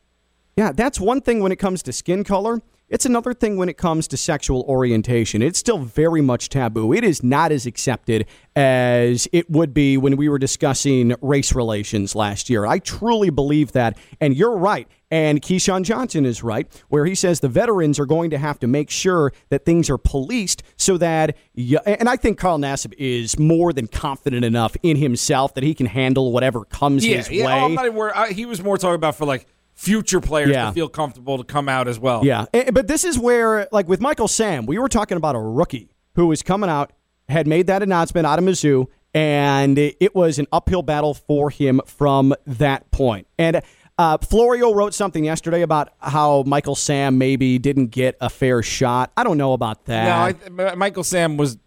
[0.57, 2.61] yeah, that's one thing when it comes to skin color.
[2.89, 5.41] It's another thing when it comes to sexual orientation.
[5.41, 6.93] It's still very much taboo.
[6.93, 12.15] It is not as accepted as it would be when we were discussing race relations
[12.15, 12.65] last year.
[12.65, 13.97] I truly believe that.
[14.21, 14.87] And you're right.
[15.11, 18.67] And Keyshawn Johnson is right, where he says the veterans are going to have to
[18.67, 23.37] make sure that things are policed so that, you, and I think Carl Nassib is
[23.37, 27.43] more than confident enough in himself that he can handle whatever comes yeah, his yeah.
[27.43, 27.53] Oh, way.
[27.53, 28.13] oh, I'm not even worried.
[28.15, 29.45] I, he was more talking about for like
[29.77, 30.65] future players Yeah.
[30.65, 32.25] to feel comfortable to come out as well.
[32.25, 35.91] Yeah, but this is where, like with Michael Sam, we were talking about a rookie
[36.15, 36.91] who was coming out,
[37.29, 41.79] had made that announcement out of Mizzou, and it was an uphill battle for him
[41.85, 43.27] from that point.
[43.37, 43.61] And
[43.99, 49.11] uh, Florio wrote something yesterday about how Michael Sam maybe didn't get a fair shot.
[49.15, 50.49] I don't know about that.
[50.49, 51.57] No, I, Michael Sam was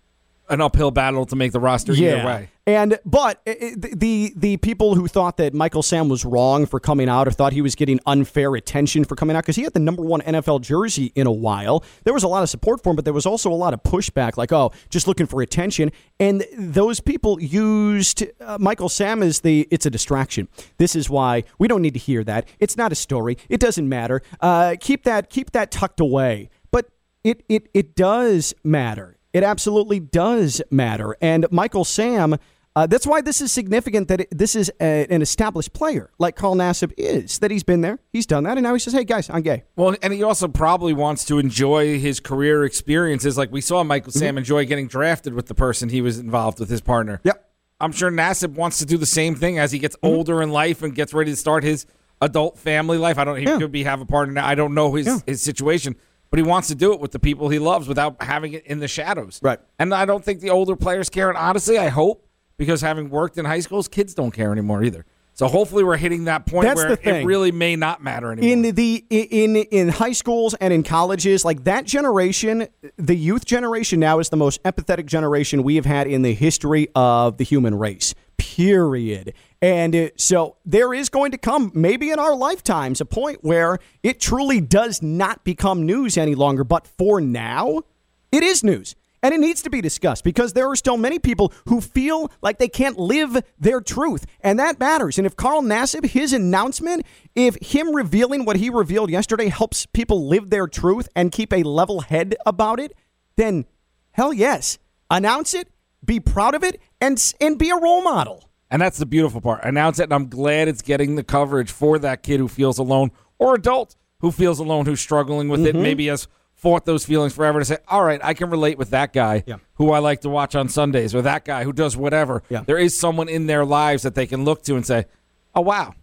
[0.48, 2.48] an uphill battle to make the roster either way.
[2.70, 7.26] And but the the people who thought that Michael Sam was wrong for coming out
[7.26, 10.02] or thought he was getting unfair attention for coming out because he had the number
[10.02, 11.82] one NFL jersey in a while.
[12.04, 13.82] There was a lot of support for him, but there was also a lot of
[13.82, 15.90] pushback, like oh, just looking for attention.
[16.20, 20.48] And those people used uh, Michael Sam as the it's a distraction.
[20.78, 22.46] This is why we don't need to hear that.
[22.60, 23.36] It's not a story.
[23.48, 24.22] It doesn't matter.
[24.40, 26.50] Uh, keep that keep that tucked away.
[26.70, 26.86] But
[27.24, 29.16] it it it does matter.
[29.32, 31.16] It absolutely does matter.
[31.20, 32.36] And Michael Sam,
[32.76, 36.36] uh, that's why this is significant that it, this is a, an established player like
[36.36, 39.04] Carl Nassib is, that he's been there, he's done that, and now he says, hey,
[39.04, 39.64] guys, I'm gay.
[39.76, 43.36] Well, and he also probably wants to enjoy his career experiences.
[43.36, 44.38] Like we saw Michael Sam mm-hmm.
[44.38, 47.20] enjoy getting drafted with the person he was involved with, his partner.
[47.24, 47.48] Yep.
[47.80, 50.14] I'm sure Nassib wants to do the same thing as he gets mm-hmm.
[50.14, 51.86] older in life and gets ready to start his
[52.20, 53.18] adult family life.
[53.18, 53.38] I don't.
[53.38, 53.58] He yeah.
[53.58, 54.46] could be have a partner now.
[54.46, 55.18] I don't know his yeah.
[55.26, 55.96] his situation,
[56.30, 58.78] but he wants to do it with the people he loves without having it in
[58.78, 59.40] the shadows.
[59.42, 59.58] Right.
[59.78, 61.28] And I don't think the older players care.
[61.28, 62.28] And honestly, I hope
[62.60, 65.06] because having worked in high schools, kids don't care anymore either.
[65.32, 68.52] So hopefully we're hitting that point That's where it really may not matter anymore.
[68.52, 72.68] In the in in high schools and in colleges, like that generation,
[72.98, 76.88] the youth generation now is the most empathetic generation we have had in the history
[76.94, 78.14] of the human race.
[78.36, 79.32] Period.
[79.62, 83.78] And uh, so there is going to come, maybe in our lifetimes, a point where
[84.02, 86.62] it truly does not become news any longer.
[86.62, 87.84] But for now,
[88.30, 88.96] it is news.
[89.22, 92.58] And it needs to be discussed because there are still many people who feel like
[92.58, 94.24] they can't live their truth.
[94.40, 95.18] And that matters.
[95.18, 97.04] And if Carl Nassib, his announcement,
[97.34, 101.62] if him revealing what he revealed yesterday helps people live their truth and keep a
[101.62, 102.92] level head about it,
[103.36, 103.66] then
[104.12, 104.78] hell yes.
[105.10, 105.68] Announce it,
[106.04, 108.48] be proud of it, and, and be a role model.
[108.70, 109.64] And that's the beautiful part.
[109.64, 113.10] Announce it, and I'm glad it's getting the coverage for that kid who feels alone
[113.38, 115.78] or adult who feels alone, who's struggling with mm-hmm.
[115.78, 116.28] it, maybe has
[116.60, 119.56] fought those feelings forever to say, all right, I can relate with that guy yeah.
[119.74, 122.42] who I like to watch on Sundays or that guy who does whatever.
[122.48, 122.62] Yeah.
[122.62, 125.06] There is someone in their lives that they can look to and say,
[125.54, 125.94] oh, wow.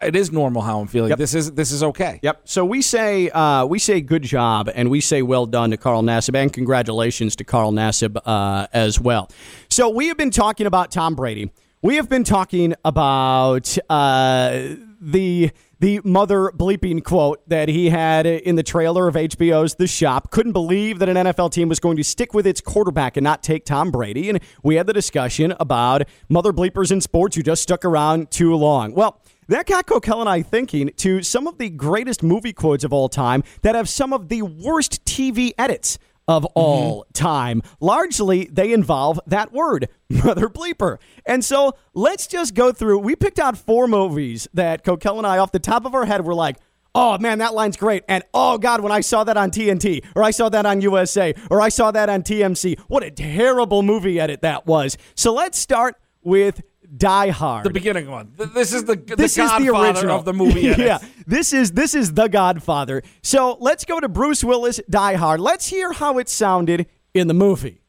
[0.00, 1.10] It is normal how I'm feeling.
[1.10, 1.18] Yep.
[1.18, 2.18] This is this is okay.
[2.22, 2.40] Yep.
[2.44, 6.02] So we say uh, we say good job and we say well done to Carl
[6.02, 9.30] Nassib and congratulations to Carl Nassib uh, as well.
[9.70, 11.52] So we have been talking about Tom Brady
[11.82, 15.50] we have been talking about uh, the
[15.82, 20.30] the mother bleeping quote that he had in the trailer of HBO's The Shop.
[20.30, 23.42] Couldn't believe that an NFL team was going to stick with its quarterback and not
[23.42, 24.30] take Tom Brady.
[24.30, 28.54] And we had the discussion about mother bleepers in sports who just stuck around too
[28.54, 28.94] long.
[28.94, 32.92] Well, that got Coquel and I thinking to some of the greatest movie quotes of
[32.92, 36.52] all time that have some of the worst TV edits of mm-hmm.
[36.54, 37.12] all mm-hmm.
[37.12, 37.62] time.
[37.80, 40.98] Largely, they involve that word, mother bleeper.
[41.26, 42.98] And so let's just go through.
[42.98, 46.24] We picked out four movies that Coquel and I, off the top of our head,
[46.24, 46.56] were like,
[46.94, 48.04] oh man, that line's great.
[48.08, 51.34] And oh God, when I saw that on TNT, or I saw that on USA,
[51.50, 54.96] or I saw that on TMC, what a terrible movie edit that was.
[55.14, 56.62] So let's start with
[56.94, 57.64] Die Hard.
[57.64, 58.32] The beginning one.
[58.36, 60.60] This is the this the is the original of the movie.
[60.78, 63.02] yeah, this is this is the Godfather.
[63.22, 65.40] So let's go to Bruce Willis Die Hard.
[65.40, 67.82] Let's hear how it sounded in the movie.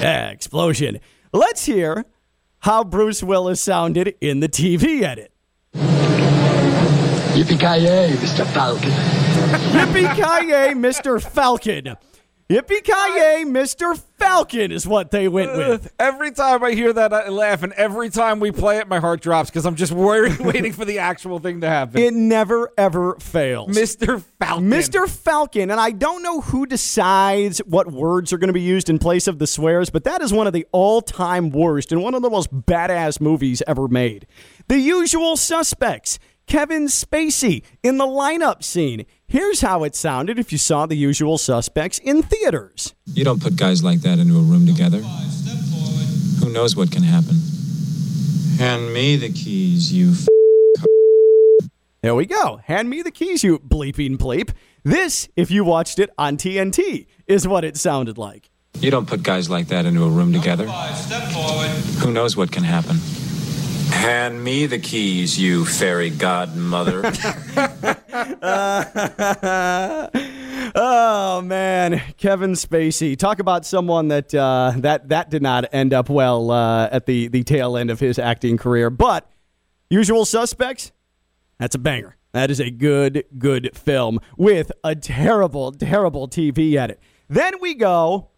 [0.00, 1.00] Yeah, explosion.
[1.32, 2.04] Let's hear
[2.60, 5.32] how Bruce Willis sounded in the TV edit.
[7.34, 8.46] Yippee ki Mr.
[8.46, 8.90] Falcon.
[9.72, 11.22] Yippee ki Mr.
[11.22, 11.96] Falcon.
[12.50, 12.92] Yippee ki
[13.46, 13.98] Mr.
[14.18, 15.90] Falcon is what they went with.
[15.98, 19.22] Every time I hear that, I laugh, and every time we play it, my heart
[19.22, 22.02] drops because I'm just worried, waiting for the actual thing to happen.
[22.02, 23.74] It never ever fails.
[23.74, 24.22] Mr.
[24.38, 24.68] Falcon.
[24.68, 25.08] Mr.
[25.08, 28.98] Falcon, and I don't know who decides what words are going to be used in
[28.98, 32.20] place of the swears, but that is one of the all-time worst and one of
[32.20, 34.26] the most badass movies ever made.
[34.68, 36.18] The Usual Suspects.
[36.46, 39.06] Kevin Spacey in the lineup scene.
[39.26, 42.94] Here's how it sounded if you saw the usual suspects in theaters.
[43.06, 44.98] You don't put guys like that into a room together.
[46.40, 47.36] Who knows what can happen?
[48.58, 51.68] Hand me the keys, you f-
[52.02, 52.60] There we go.
[52.64, 54.50] Hand me the keys, you bleeping bleep.
[54.84, 58.50] This, if you watched it on TNT, is what it sounded like.
[58.78, 60.66] You don't put guys like that into a room together.
[60.66, 62.98] Who knows what can happen?
[63.94, 67.06] Hand me the keys, you fairy godmother.
[68.42, 70.08] uh,
[70.74, 73.16] oh man, Kevin Spacey.
[73.16, 77.28] Talk about someone that uh, that that did not end up well uh, at the
[77.28, 78.90] the tail end of his acting career.
[78.90, 79.30] But
[79.88, 80.92] Usual Suspects,
[81.58, 82.16] that's a banger.
[82.32, 87.00] That is a good good film with a terrible terrible TV edit.
[87.28, 88.30] Then we go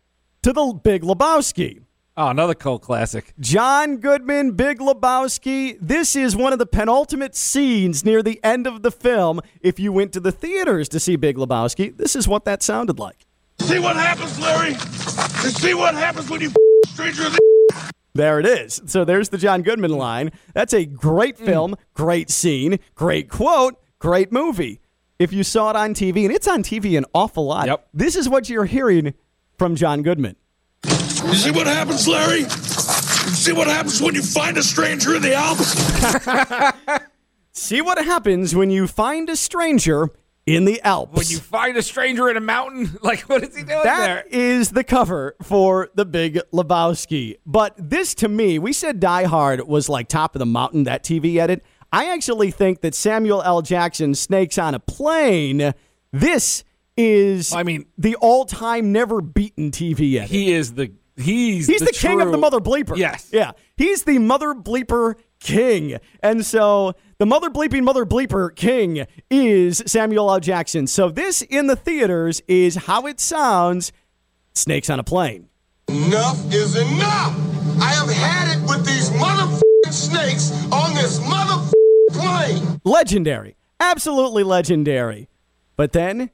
[0.43, 1.86] to the Big Lebowski.
[2.19, 3.35] Oh, another cult classic.
[3.41, 5.77] John Goodman, Big Lebowski.
[5.79, 9.43] This is one of the penultimate scenes near the end of the film.
[9.61, 12.99] If you went to the theaters to see Big Lebowski, this is what that sounded
[12.99, 13.27] like.
[13.61, 14.71] See what happens, Larry?
[14.71, 16.51] You see what happens when you
[16.87, 17.29] stranger
[18.15, 18.81] There it is.
[18.87, 20.33] So there's the John Goodman line.
[20.55, 21.45] That's a great mm.
[21.45, 24.81] film, great scene, great quote, great movie.
[25.19, 27.89] If you saw it on TV, and it's on TV an awful lot, Yep.
[27.93, 29.13] this is what you're hearing
[29.59, 30.37] from John Goodman.
[31.27, 32.41] You see what happens, Larry?
[32.41, 35.75] You see what happens when you find a stranger in the Alps?
[37.53, 40.11] See what happens when you find a stranger
[40.45, 41.17] in the Alps.
[41.17, 44.25] When you find a stranger in a mountain, like what is he doing there?
[44.25, 47.37] That is the cover for the Big Lebowski.
[47.47, 51.03] But this, to me, we said Die Hard was like top of the mountain, that
[51.03, 51.65] TV edit.
[51.93, 53.63] I actually think that Samuel L.
[53.63, 55.73] Jackson, Snakes on a Plane,
[56.13, 56.63] this
[56.97, 60.31] is I mean- the all time never beaten TV edit.
[60.31, 62.97] He is the he's He's the, king of the mother bleeper.
[62.97, 63.31] Yes.
[63.33, 63.53] Yeah.
[63.77, 65.99] He's the mother bleeper king.
[66.21, 70.41] And so the mother bleeping mother bleeper king is Samuel L.
[70.41, 70.87] Jackson.
[70.87, 73.93] So this in the theaters is how it sounds
[74.55, 75.49] Snakes on a Plane.
[75.89, 77.37] Enough is enough!
[77.81, 81.73] I have had it with these motherfucking snakes on this motherfucking
[82.11, 82.81] plane!
[82.85, 83.57] Legendary.
[83.79, 85.29] Absolutely legendary.
[85.77, 86.31] But then,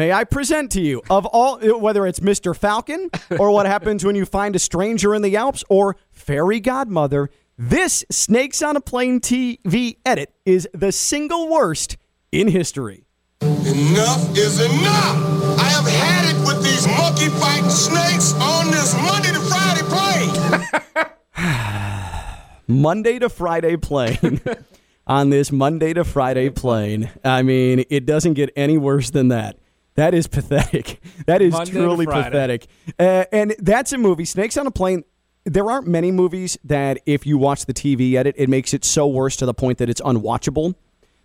[0.00, 2.56] may I present to you, of all, whether it's Mr.
[2.56, 7.28] Falcon or what happens when you find a stranger in the Alps or Fairy Godmother,
[7.58, 11.98] this Snakes on a Plane TV edit is the single worst
[12.32, 13.04] in history.
[13.42, 15.58] Enough is enough!
[15.60, 19.82] I have had it with these monkey fighting snakes on this Monday to Friday
[20.96, 21.20] plane!
[22.66, 24.40] Monday to Friday plane.
[25.06, 27.10] on this Monday to Friday plane.
[27.22, 29.58] I mean, it doesn't get any worse than that.
[29.94, 31.00] That is pathetic.
[31.26, 32.66] That is Monday truly pathetic.
[32.98, 34.24] Uh, and that's a movie.
[34.24, 35.04] Snakes on a Plane.
[35.44, 39.06] There aren't many movies that, if you watch the TV edit, it makes it so
[39.06, 40.74] worse to the point that it's unwatchable.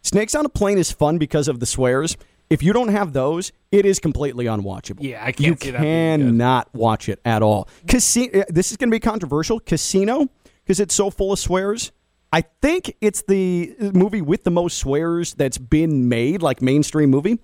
[0.04, 2.18] Snakes on a Plane is fun because of the swears.
[2.50, 5.02] If you don't have those, it is completely unwatchable.
[5.02, 6.26] Yeah, I can't You see that being good.
[6.28, 7.68] cannot watch it at all.
[7.88, 8.44] Casino.
[8.50, 9.60] This is going to be controversial.
[9.60, 10.30] Casino,
[10.64, 11.92] because it's so full of swears.
[12.32, 17.40] I think it's the movie with the most swears that's been made, like mainstream movie.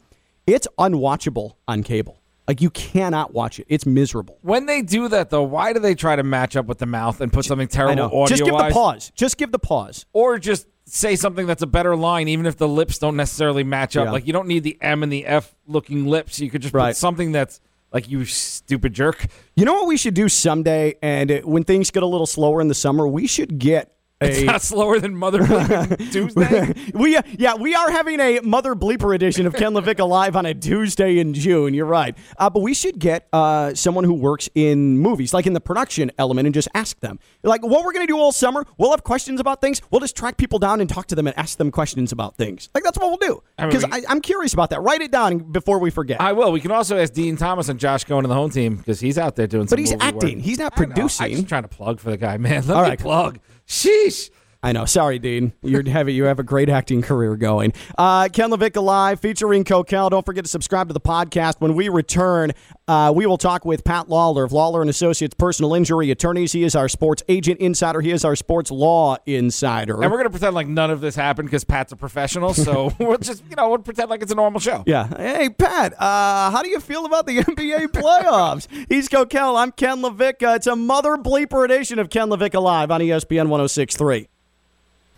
[0.54, 2.22] It's unwatchable on cable.
[2.48, 3.66] Like you cannot watch it.
[3.70, 4.38] It's miserable.
[4.42, 7.22] When they do that though, why do they try to match up with the mouth
[7.22, 9.12] and put something terrible audio Just give the pause.
[9.16, 10.06] Just give the pause.
[10.12, 13.96] Or just say something that's a better line, even if the lips don't necessarily match
[13.96, 14.06] up.
[14.06, 14.12] Yeah.
[14.12, 16.40] Like you don't need the M and the F looking lips.
[16.40, 16.90] You could just Right.
[16.90, 17.62] put something that's
[17.94, 19.28] like you stupid jerk.
[19.56, 20.96] You know what we should do someday?
[21.02, 24.44] And uh, when things get a little slower in the summer, we should get It's
[24.44, 25.40] not slower than Mother
[26.12, 26.74] Tuesday.
[26.94, 30.46] we uh, yeah we are having a mother bleeper edition of Ken LaVicka live on
[30.46, 31.74] a Tuesday in June.
[31.74, 35.54] You're right, uh, but we should get uh, someone who works in movies, like in
[35.54, 38.64] the production element, and just ask them like what we're gonna do all summer.
[38.78, 39.82] We'll have questions about things.
[39.90, 42.70] We'll just track people down and talk to them and ask them questions about things.
[42.76, 44.82] Like that's what we'll do I mean, because I'm curious about that.
[44.82, 46.22] Write it down before we forget.
[46.22, 46.52] I will.
[46.52, 49.18] We can also ask Dean Thomas and Josh going to the home team because he's
[49.18, 49.68] out there doing.
[49.68, 50.38] Some But he's acting.
[50.38, 50.46] work.
[50.46, 51.26] He's not producing.
[51.26, 52.52] I'm just trying to plug for the guy, man.
[52.68, 53.00] Let All me right.
[53.00, 53.40] plug.
[53.68, 54.30] Sheesh peace
[54.64, 54.86] I know.
[54.86, 55.54] Sorry, Dean.
[55.64, 56.14] You're heavy.
[56.14, 57.74] You have a great acting career going.
[57.98, 60.12] Uh, Ken LaVicka Live featuring Coquel.
[60.12, 61.56] Don't forget to subscribe to the podcast.
[61.60, 62.52] When we return,
[62.88, 66.52] uh, we will talk with Pat Lawler of Lawler and Associates Personal Injury Attorneys.
[66.52, 68.02] He is our sports agent insider.
[68.02, 70.00] He is our sports law insider.
[70.04, 72.54] And we're gonna pretend like none of this happened because Pat's a professional.
[72.54, 74.84] So we'll just you know we'll pretend like it's a normal show.
[74.86, 75.08] yeah.
[75.18, 78.68] Hey, Pat, uh, how do you feel about the NBA playoffs?
[78.90, 79.58] He's Coquel.
[79.58, 80.52] I'm Ken LaVicka.
[80.52, 84.28] Uh, it's a mother bleeper edition of Ken LaVicka Live on ESPN 1063.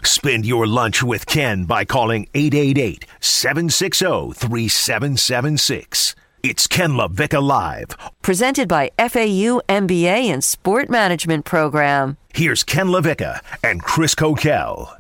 [0.06, 6.16] Spend your lunch with Ken by calling 888 760 3776.
[6.44, 7.88] It's Ken LaVicka Live.
[8.22, 12.18] Presented by FAU MBA and Sport Management Program.
[12.34, 14.94] Here's Ken LaVicka and Chris Coquel.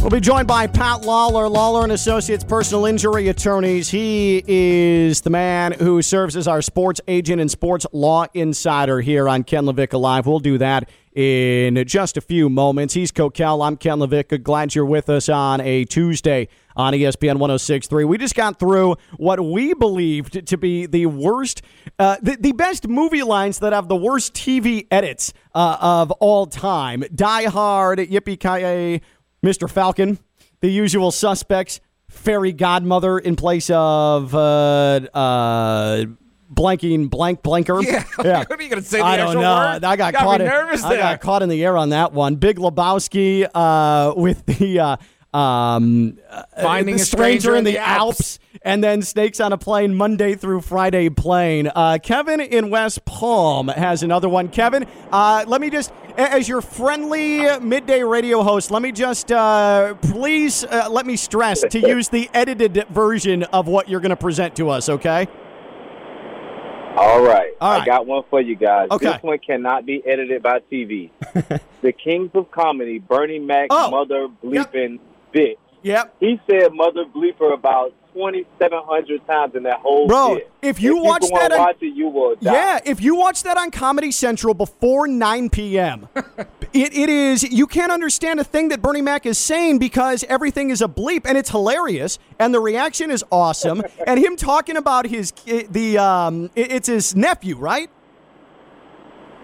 [0.00, 3.90] We'll be joined by Pat Lawler, Lawler and Associates Personal Injury Attorneys.
[3.90, 9.28] He is the man who serves as our sports agent and sports law insider here
[9.28, 10.26] on Ken LaVicka Live.
[10.26, 12.94] We'll do that in just a few moments.
[12.94, 13.66] He's Coquel.
[13.66, 14.40] I'm Ken LaVicka.
[14.40, 16.46] Glad you're with us on a Tuesday
[16.76, 18.04] on ESPN 1063.
[18.04, 21.60] We just got through what we believed to be the worst,
[21.98, 26.46] uh, the, the best movie lines that have the worst TV edits uh, of all
[26.46, 27.02] time.
[27.12, 29.02] Die Hard, Yippee Ki
[29.44, 29.70] Mr.
[29.70, 30.18] Falcon,
[30.60, 34.38] the usual suspects, fairy godmother in place of uh,
[35.14, 36.04] uh,
[36.52, 37.80] blanking blank blanker.
[37.82, 38.04] Yeah.
[38.18, 39.54] What are you gonna say the I don't know.
[39.54, 39.84] word?
[39.84, 40.40] I got Got caught.
[40.40, 40.98] In, nervous I there.
[40.98, 42.36] got caught in the air on that one.
[42.36, 44.80] Big Lebowski uh, with the.
[44.80, 44.96] Uh,
[45.34, 49.94] um, uh, Finding the a stranger in the Alps, and then Snakes on a Plane
[49.94, 51.70] Monday through Friday plane.
[51.74, 54.48] Uh, Kevin in West Palm has another one.
[54.48, 59.94] Kevin, uh, let me just as your friendly midday radio host, let me just uh,
[60.02, 64.16] please uh, let me stress to use the edited version of what you're going to
[64.16, 64.88] present to us.
[64.88, 65.28] Okay.
[66.96, 67.52] All right.
[67.60, 67.82] All right.
[67.82, 68.88] I got one for you guys.
[68.90, 69.12] Okay.
[69.12, 71.10] This one cannot be edited by TV.
[71.82, 74.98] the Kings of Comedy, Bernie Mac, mother bleeping
[75.32, 75.54] bitch.
[75.56, 75.62] Oh.
[75.82, 76.16] Yep.
[76.18, 80.50] He said mother bleeper about 2,700 times in that whole Bro, bit.
[80.62, 82.52] if you watch go that on- watch it, you will die.
[82.52, 87.66] Yeah, if you watch that on Comedy Central before 9 p.m., it, it is, you
[87.66, 91.36] can't understand a thing that Bernie Mac is saying because everything is a bleep and
[91.38, 93.82] it's hilarious and the reaction is awesome.
[94.06, 97.90] and him talking about his, the, um, it- it's his nephew, right?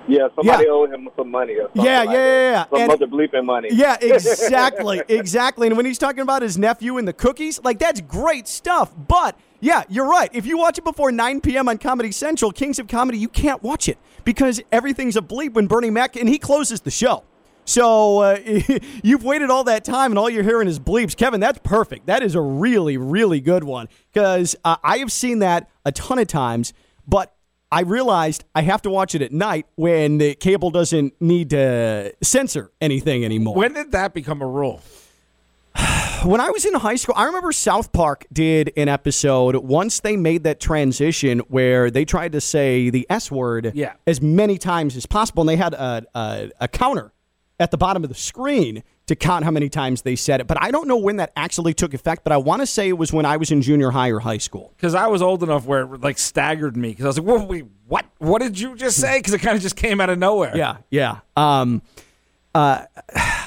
[0.06, 0.70] Yeah, somebody Yeah.
[0.70, 1.84] owed him some money or something.
[1.84, 2.64] Yeah, yeah, yeah, yeah.
[2.70, 3.68] Some And- mother bleeping money.
[3.72, 5.66] Yeah, exactly, exactly.
[5.68, 8.92] And when he's talking about his nephew and the cookies, like that's great stuff.
[8.96, 10.28] But yeah, you're right.
[10.32, 11.68] If you watch it before 9 p.m.
[11.68, 15.66] on Comedy Central, Kings of Comedy, you can't watch it because everything's a bleep when
[15.66, 17.24] Bernie Mac and he closes the show.
[17.66, 18.38] So uh,
[19.02, 21.16] you've waited all that time, and all you're hearing is bleeps.
[21.16, 22.04] Kevin, that's perfect.
[22.06, 26.18] That is a really, really good one because uh, I have seen that a ton
[26.18, 26.74] of times,
[27.08, 27.33] but
[27.74, 32.14] I realized I have to watch it at night when the cable doesn't need to
[32.22, 33.56] censor anything anymore.
[33.56, 34.80] When did that become a rule?
[36.24, 40.16] When I was in high school, I remember South Park did an episode once they
[40.16, 43.92] made that transition where they tried to say the S word Yeah.
[44.06, 47.12] as many times as possible, and they had a, a, a counter
[47.60, 50.46] at the bottom of the screen to count how many times they said it.
[50.46, 52.98] But I don't know when that actually took effect, but I want to say it
[52.98, 54.72] was when I was in junior high or high school.
[54.76, 56.90] Because I was old enough where it like staggered me.
[56.90, 58.06] Because I was like, "Whoa, wait, what?
[58.18, 60.56] What did you just say?" Because it kind of just came out of nowhere.
[60.56, 61.20] Yeah, yeah.
[61.36, 61.82] Um,
[62.54, 62.84] uh,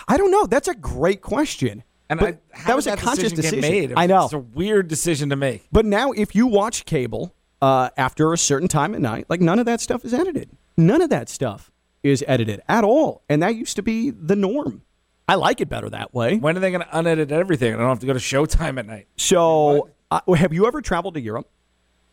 [0.08, 0.46] I don't know.
[0.46, 1.84] That's a great question.
[2.10, 3.60] And I, that was did a conscious decision.
[3.60, 3.90] decision.
[3.90, 3.94] Made?
[3.98, 4.26] I know.
[4.26, 5.68] It's a weird decision to make.
[5.72, 9.60] But now, if you watch cable uh, after a certain time at night, like none
[9.60, 10.50] of that stuff is edited.
[10.78, 11.72] None of that stuff
[12.04, 13.24] is edited at all.
[13.30, 14.84] And that used to be the norm.
[15.28, 16.38] I like it better that way.
[16.38, 17.74] When are they going to unedit everything?
[17.74, 19.08] I don't have to go to Showtime at night.
[19.18, 21.50] So, uh, have you ever traveled to Europe?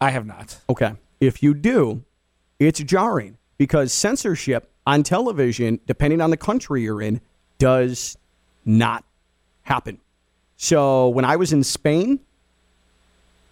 [0.00, 0.58] I have not.
[0.68, 0.94] Okay.
[1.20, 2.02] If you do,
[2.58, 7.20] it's jarring because censorship on television, depending on the country you're in,
[7.58, 8.18] does
[8.64, 9.04] not
[9.62, 10.00] happen.
[10.56, 12.18] So when I was in Spain,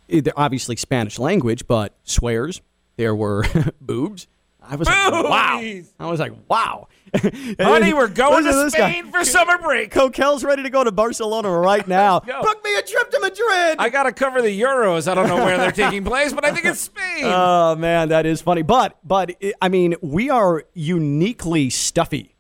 [0.09, 2.61] it- obviously Spanish language, but swears,
[2.97, 3.45] there were
[3.81, 4.27] boobs.
[4.69, 5.59] I was like, wow.
[5.99, 6.89] I was like, wow.
[7.61, 8.71] Honey, we're going to.
[8.71, 9.91] Spain for summer break.
[9.91, 12.21] Coquel's ready to go to Barcelona right now.
[12.21, 13.77] Book me a trip to Madrid.
[13.79, 15.09] I got to cover the Euros.
[15.11, 17.01] I don't know where they're taking place, but I think it's Spain.
[17.25, 18.63] Oh man, that is funny.
[18.63, 22.35] But but i- mean, we are uniquely stuffy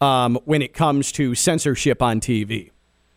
[0.00, 2.70] um, when it comes to censorship on TV.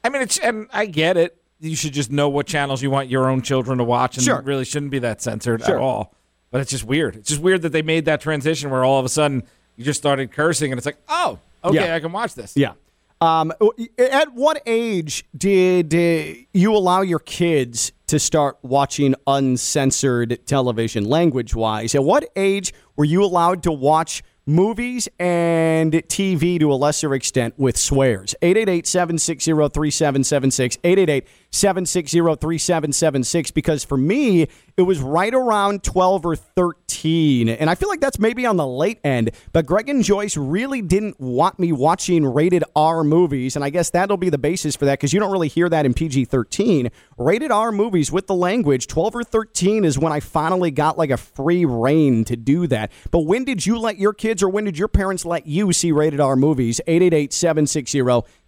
[0.04, 1.38] I mean, it's, and I get it.
[1.60, 4.38] You should just know what channels you want your own children to watch, and Sure.
[4.40, 5.76] it really shouldn't be that censored Sure.
[5.76, 6.14] at all.
[6.56, 7.18] But it's just weird.
[7.18, 9.44] It's just weird that they made that transition where all of a sudden
[9.76, 11.94] you just started cursing, and it's like, oh, okay, Yeah.
[11.94, 12.54] I can watch this.
[12.56, 12.76] Yeah.
[13.20, 13.52] Um,
[13.98, 21.54] at what age did uh, you allow your kids to start watching uncensored television, language
[21.54, 21.94] wise?
[21.94, 27.56] At what age were you allowed to watch movies and TV to a lesser extent
[27.58, 28.36] with swears?
[28.42, 30.78] 888 760 3776.
[30.84, 33.52] 888 760 3776.
[33.52, 37.50] Because for me, it was right around 12 or 13.
[37.50, 39.32] And I feel like that's maybe on the late end.
[39.54, 43.56] But Greg and Joyce really didn't want me watching rated R movies.
[43.56, 45.86] And I guess that'll be the basis for that because you don't really hear that
[45.86, 46.90] in PG 13.
[47.18, 51.10] Rated R movies with the language, 12 or 13 is when I finally got like
[51.10, 52.92] a free reign to do that.
[53.12, 55.92] But when did you let your kids or when did your parents let you see
[55.92, 56.80] rated R movies?
[56.88, 58.02] 888 760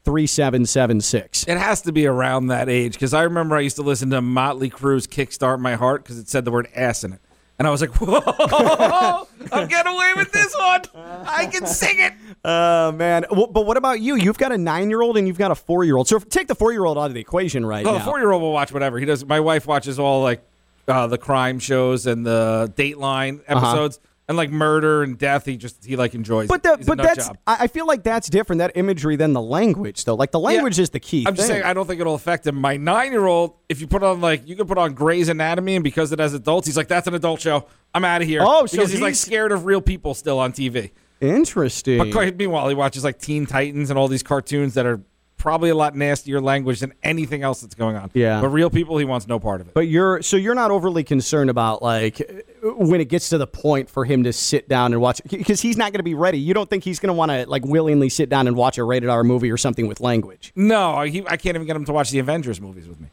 [0.05, 1.43] 3776.
[1.47, 4.21] It has to be around that age because I remember I used to listen to
[4.21, 7.19] Motley Crue's "Kickstart My Heart" because it said the word "ass" in it,
[7.59, 10.81] and I was like, "Whoa, I'm getting away with this one!
[10.95, 12.13] I can sing it."
[12.45, 13.25] Oh, man.
[13.31, 14.15] Well, but what about you?
[14.15, 16.07] You've got a nine year old and you've got a four year old.
[16.07, 17.99] So take the four year old out of the equation right Well, now.
[17.99, 19.25] the four-year-old will watch whatever he does.
[19.25, 20.41] My wife watches all like
[20.88, 23.89] uh, the crime shows and the Dateline Uh-huh.
[24.28, 25.45] And like murder and death.
[25.45, 26.47] He just he like enjoys.
[26.47, 27.38] But the, He's but that's job.
[27.47, 30.15] I feel like that's different that imagery than the language though.
[30.15, 31.25] Like the language is the key.
[31.28, 32.55] I'm just saying I don't think it'll affect him.
[32.55, 35.75] My nine year old, if you put on like you can put on Grey's Anatomy,
[35.75, 37.65] and because it has adults, he's like, "That's an adult show.
[37.93, 40.51] I'm out of here." Oh, so because he's, like scared of real people still on
[40.51, 40.91] TV.
[41.19, 42.11] Interesting.
[42.11, 45.01] But meanwhile, he watches like Teen Titans and all these cartoons that are
[45.38, 48.09] probably a lot nastier language than anything else that's going on.
[48.13, 48.41] Yeah.
[48.41, 49.73] But real people, he wants no part of it.
[49.73, 52.21] But you're so you're not overly concerned about like
[52.63, 55.77] when it gets to the point for him to sit down and watch because he's
[55.77, 56.39] not going to be ready.
[56.39, 58.83] You don't think he's going to want to like willingly sit down and watch a
[58.83, 60.51] rated R movie or something with language?
[60.55, 63.07] No, he, I can't even get him to watch the Avengers movies with me.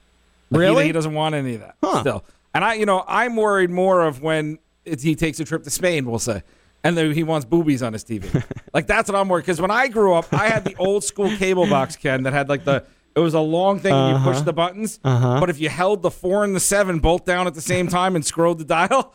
[0.51, 0.83] Like, Really?
[0.85, 2.01] He, he doesn't want any of that Huh.
[2.01, 2.25] still.
[2.55, 6.07] And I, you know, I'm worried more of when he takes a trip to Spain.
[6.07, 6.43] We'll say
[6.85, 8.45] and then he wants boobies on his TV.
[8.74, 9.43] like that's what I'm worried.
[9.43, 12.49] Because when I grew up, I had the old school cable box, Ken, that had
[12.49, 12.85] like the
[13.16, 14.45] it was a long thing and you push Uh-huh.
[14.45, 14.99] the buttons.
[15.05, 15.39] Uh-huh.
[15.39, 18.16] But if you held the four and the seven both down at the same time
[18.16, 19.14] and scrolled the dial,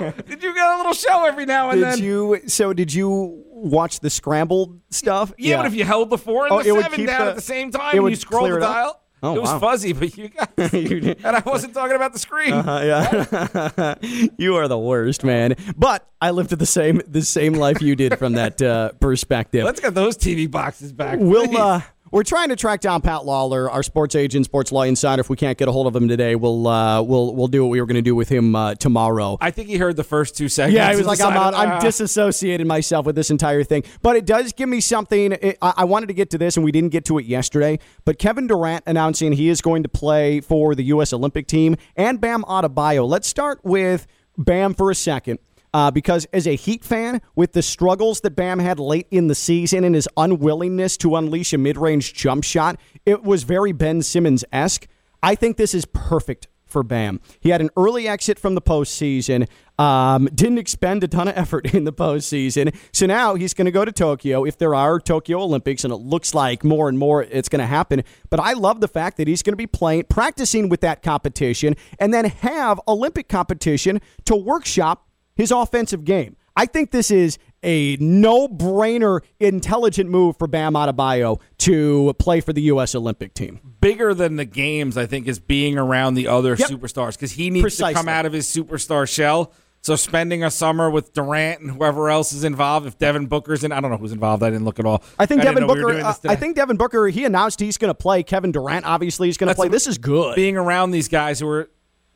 [0.00, 1.98] did you get a little show every now and Did then?
[2.02, 2.40] you?
[2.46, 5.32] So did you watch the scrambled stuff?
[5.38, 7.40] yeah, but if you held the four and Oh, the seven down the- at the
[7.42, 8.88] same time and you scrolled the dial.
[8.90, 9.04] up?
[9.22, 9.58] Oh, it was wow.
[9.58, 12.52] fuzzy, but you got and I wasn't talking about the screen.
[12.52, 13.94] Uh-huh, yeah.
[14.38, 15.56] you are the worst, man.
[15.76, 19.64] But I lived the same the same life you did from that uh, perspective.
[19.64, 21.18] Let's get those TV boxes back.
[21.20, 25.20] We'll uh, we're trying to track down Pat Lawler, our sports agent, sports law insider.
[25.20, 27.70] If we can't get a hold of him today, we'll uh, we'll we'll do what
[27.70, 29.36] we were going to do with him uh, tomorrow.
[29.40, 30.74] I think he heard the first two seconds.
[30.74, 31.54] Yeah, he was like, I'm out.
[31.54, 33.84] I'm "Ah." disassociated myself with this entire thing.
[34.02, 35.32] But it does give me something.
[35.32, 37.78] It, I, I wanted to get to this, and we didn't get to it yesterday.
[38.04, 41.12] But Kevin Durant announcing he is going to play for the U.S.
[41.12, 43.08] Olympic team and Bam Adebayo.
[43.08, 44.06] Let's start with
[44.36, 45.38] Bam for a second.
[45.74, 49.34] Uh, because as a Heat fan, with the struggles that Bam had late in the
[49.34, 54.02] season and his unwillingness to unleash a mid range jump shot, it was very Ben
[54.02, 54.86] Simmons esque.
[55.22, 57.20] I think this is perfect for Bam.
[57.40, 59.48] He had an early exit from the postseason,
[59.78, 62.74] um, didn't expend a ton of effort in the postseason.
[62.92, 65.96] So now he's going to go to Tokyo if there are Tokyo Olympics, and it
[65.96, 68.04] looks like more and more it's going to happen.
[68.30, 71.74] But I love the fact that he's going to be playing, practicing with that competition,
[71.98, 75.07] and then have Olympic competition to workshop
[75.38, 76.36] his offensive game.
[76.54, 82.62] I think this is a no-brainer, intelligent move for Bam Adebayo to play for the
[82.62, 82.94] U.S.
[82.94, 83.60] Olympic team.
[83.80, 86.68] bigger than the games, I think, is being around the other Yep.
[86.68, 89.52] superstars because he needs to come out of his superstar shell.
[89.80, 93.70] So spending a summer with Durant and whoever else is involved, if Devin Booker's in,
[93.70, 94.42] I don't know who's involved.
[94.42, 95.04] I didn't look at all.
[95.20, 96.04] I think didn't Devin know we Booker.
[96.04, 96.14] Uh.
[96.28, 97.06] I think Devin Booker.
[97.06, 98.24] He announced he's going to play.
[98.24, 99.68] Kevin Durant obviously he's going to play.
[99.68, 100.34] This is good.
[100.34, 101.70] being around these guys who are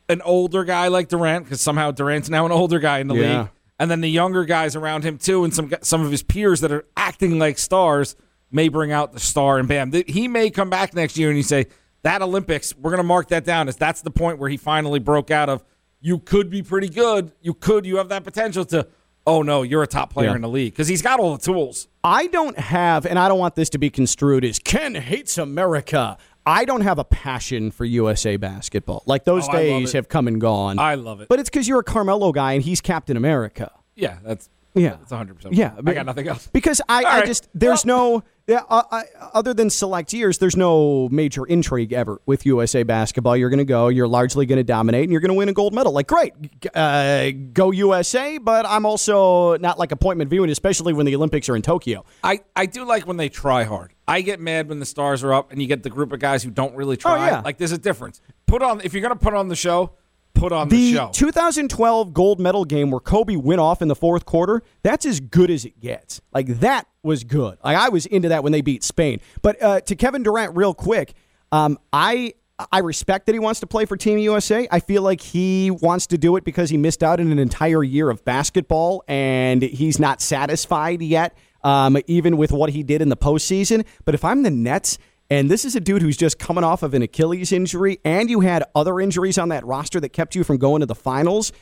[0.09, 3.39] an older guy like Durant, because somehow Durant's now an older guy in the Yeah.
[3.41, 3.49] league,
[3.79, 6.73] and then the younger guys around him too, and some some of his peers that
[6.73, 8.17] are acting like stars
[8.51, 9.59] may bring out the star.
[9.59, 11.67] And bam, th- he may come back next year and you say
[12.03, 14.99] that Olympics, we're going to mark that down as that's the point where he finally
[14.99, 15.65] broke out of.
[16.01, 17.31] You could be pretty good.
[17.41, 17.87] You could.
[17.87, 18.87] You have that potential to.
[19.25, 20.35] Oh no, you're a top player Yeah.
[20.35, 21.87] in the league because he's got all the tools.
[22.03, 26.19] I don't have, and I don't want this to be construed as Ken hates America.
[26.47, 29.03] I don't have a passion for USA basketball.
[29.07, 30.79] Like those Oh, days have come and gone.
[30.79, 31.29] I love it.
[31.29, 33.71] But it's because you're a Carmelo guy and he's Captain America.
[33.95, 34.97] Yeah, that's Yeah.
[34.99, 35.35] that's 100.
[35.37, 36.49] percent Yeah, I got nothing else.
[36.53, 37.27] Because I, I right.
[37.27, 39.03] just there's no yeah, uh, uh,
[39.35, 43.37] other than select years, there's no major intrigue ever with USA basketball.
[43.37, 45.53] You're going to go, you're largely going to dominate, and you're going to win a
[45.53, 45.93] gold medal.
[45.93, 46.33] Like great,
[46.75, 48.39] uh, go USA.
[48.39, 52.05] But I'm also not like appointment viewing, especially when the Olympics are in Tokyo.
[52.25, 53.93] I, I do like when they try hard.
[54.13, 56.43] I get mad when the stars are up and you get the group of guys
[56.43, 57.13] who don't really try.
[57.19, 57.41] Oh, yeah.
[57.41, 58.21] Like there's a difference.
[58.47, 59.93] Put on if you're gonna put on the show,
[60.35, 61.11] put on the, The show.
[61.15, 65.51] 2012 gold medal game where Kobe went off in the fourth quarter, that's as good
[65.51, 66.21] as it gets.
[66.31, 67.57] Like that was good.
[67.65, 69.21] Like I was into that when they beat Spain.
[69.41, 71.15] But uh, to Kevin Durant, real quick,
[71.51, 72.35] um, I
[72.71, 74.69] I respect that he wants to play for Team USA.
[74.71, 77.83] I feel like he wants to do it because he missed out on an entire
[77.83, 81.35] year of basketball and he's not satisfied yet,
[81.65, 83.85] um, even with what he did in the postseason.
[84.05, 84.99] But if I'm the Nets.
[85.31, 88.41] And this is a dude who's just coming off of an Achilles injury, and you
[88.41, 91.53] had other injuries on that roster that kept you from going to the finals.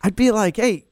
[0.00, 0.86] I'd be like, hey,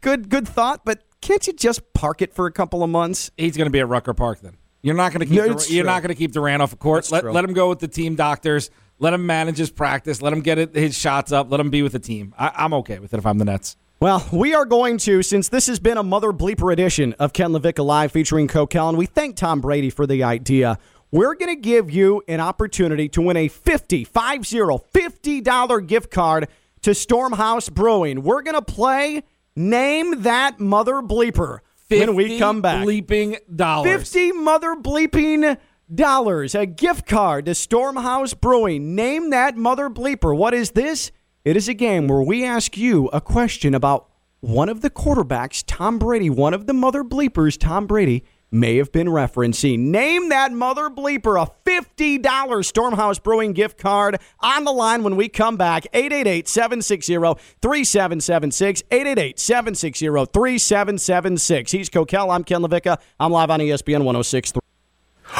[0.00, 3.32] good good thought, but can't you just park it for a couple of months?
[3.36, 4.56] He's gonna be at Rucker Park then.
[4.82, 7.04] You're not gonna keep No, Dur- you're not gonna keep Durant off the court.
[7.04, 7.32] That's Let true.
[7.32, 8.70] let him go with the team doctors.
[9.00, 10.22] Let him manage his practice.
[10.22, 11.50] Let him get it, his shots up.
[11.50, 12.34] Let him be with the team.
[12.38, 13.76] I, I'm okay with it if I'm the Nets.
[14.04, 17.52] Well, we are going to, since this has been a Mother Bleeper edition of Ken
[17.52, 20.78] LaVicka Live featuring Coquel, and we thank Tom Brady for the idea.
[21.10, 26.48] We're going to give you an opportunity to win a 50, 50, $50 gift card
[26.82, 28.22] to Stormhouse Brewing.
[28.22, 29.22] We're going to play
[29.56, 32.84] Name That Mother Bleeper when we come back.
[32.84, 33.90] bleeping dollars.
[33.90, 35.56] 50 mother bleeping
[35.94, 36.54] dollars.
[36.54, 38.94] A gift card to Stormhouse Brewing.
[38.94, 40.36] Name that mother bleeper.
[40.36, 41.10] What is this?
[41.44, 44.08] It is a game where we ask you a question about
[44.40, 48.90] one of the quarterbacks, Tom Brady, one of the mother bleepers, Tom Brady may have
[48.92, 49.80] been referencing.
[49.80, 51.42] Name that mother bleeper.
[51.42, 55.86] A $50 Stormhouse Brewing gift card on the line when we come back.
[55.92, 57.14] 888 760
[57.60, 58.82] 3776.
[58.90, 61.72] 888 760 3776.
[61.72, 62.34] He's Coquel.
[62.34, 62.98] I'm Ken LaVicka.
[63.20, 64.63] I'm live on ESPN 1063.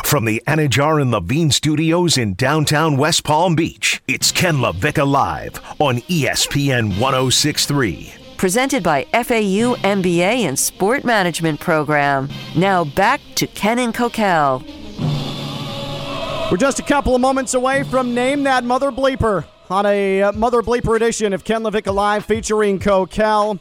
[0.03, 5.61] From the Anidjar and Levine studios in downtown West Palm Beach, it's Ken LaVicka Live
[5.78, 8.12] on ESPN 1063.
[8.36, 12.28] Presented by FAU MBA and Sport Management Program.
[12.57, 14.62] Now back to Ken and Coquel.
[16.51, 20.32] We're just a couple of moments away from Name That Mother Bleeper on a uh,
[20.32, 23.61] Mother Bleeper edition of Ken LaVicka Live featuring Coquel.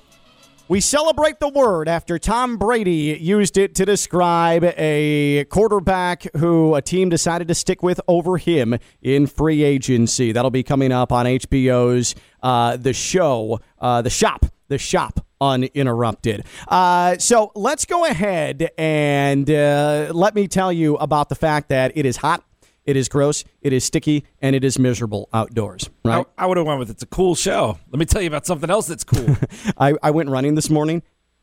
[0.69, 6.81] We celebrate the word after Tom Brady used it to describe a quarterback who a
[6.81, 10.31] team decided to stick with over him in free agency.
[10.31, 16.45] That'll be coming up on HBO's uh, The Show, uh, The Shop, The Shop uninterrupted.
[16.69, 21.91] Uh, so let's go ahead and uh, let me tell you about the fact that
[21.95, 22.41] it is hot.
[22.85, 25.89] It is gross, it is sticky, and it is miserable outdoors.
[26.03, 26.25] Right?
[26.37, 27.79] I, I would have went with it's a cool show.
[27.89, 29.37] Let me tell you about something else that's cool.
[29.77, 31.01] I, I went running this morning,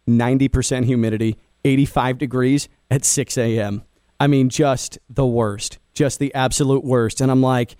[0.08, 3.84] 90% humidity, 85 degrees at 6 a.m.
[4.18, 7.22] I mean, just the worst, just the absolute worst.
[7.22, 7.76] And I'm like,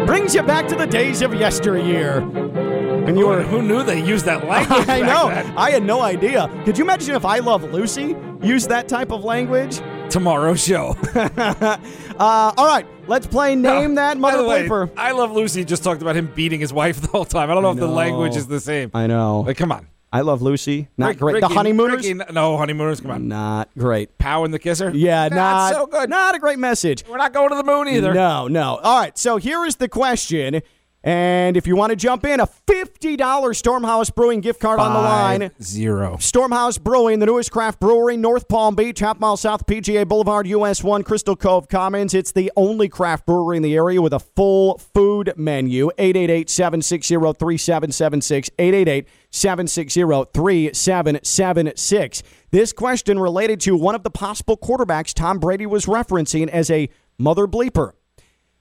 [0.05, 2.19] Brings you back to the days of yesteryear.
[2.19, 4.85] And you were who knew they used that language?
[4.89, 5.29] I know.
[5.29, 5.57] then?
[5.57, 6.47] I had no idea.
[6.65, 9.81] Could you imagine if I Love Lucy used that type of language?
[10.09, 10.95] Tomorrow show.
[11.15, 11.77] uh,
[12.19, 14.91] all right, let's play Name That Mother way, Bleeper.
[14.97, 15.63] I love Lucy.
[15.63, 17.49] Just talked about him beating his wife the whole time.
[17.49, 18.91] I don't know if the language is the same.
[18.93, 19.41] I know.
[19.41, 19.87] Like, come on.
[20.11, 20.87] I Love Lucy.
[20.97, 21.33] Not Rick- great.
[21.35, 22.07] Ricky- the Honeymooners?
[22.07, 22.99] Ricky- no, honeymooners.
[23.01, 23.27] Come on.
[23.27, 24.17] Not great.
[24.17, 24.91] Pow and the kisser.
[24.93, 26.09] Yeah, Not not so good.
[26.09, 27.03] Not a great message.
[27.07, 28.13] We're not going to the moon either.
[28.13, 28.77] No, no.
[28.77, 30.61] All right, so here is the question.
[31.03, 34.99] And if you want to jump in, a $50 Stormhouse Brewing gift card on the
[34.99, 35.51] line.
[35.61, 36.17] Zero.
[36.17, 40.83] Stormhouse Brewing, the newest craft brewery, North Palm Beach, half mile south PGA Boulevard, US
[40.83, 42.13] 1, Crystal Cove Commons.
[42.13, 45.89] It's the only craft brewery in the area with a full food menu.
[45.97, 48.49] 888 760 3776.
[48.59, 50.01] 888 760
[50.33, 52.23] 3776.
[52.51, 56.89] This question related to one of the possible quarterbacks Tom Brady was referencing as a
[57.17, 57.93] mother bleeper.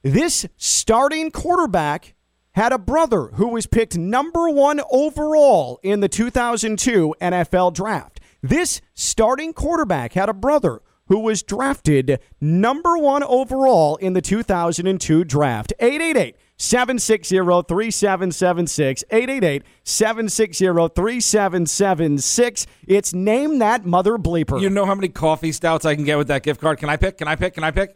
[0.02, 2.14] This starting quarterback
[2.58, 8.18] had a brother who was picked number one overall in the 2002 NFL draft.
[8.42, 15.22] This starting quarterback had a brother who was drafted number one overall in the 2002
[15.22, 15.72] draft.
[15.78, 19.04] 888 760 3776.
[19.08, 22.66] 888 760 3776.
[22.88, 24.60] It's Name That Mother Bleeper.
[24.60, 26.78] You know how many coffee stouts I can get with that gift card?
[26.78, 27.18] Can I pick?
[27.18, 27.54] Can I pick?
[27.54, 27.94] Can I pick?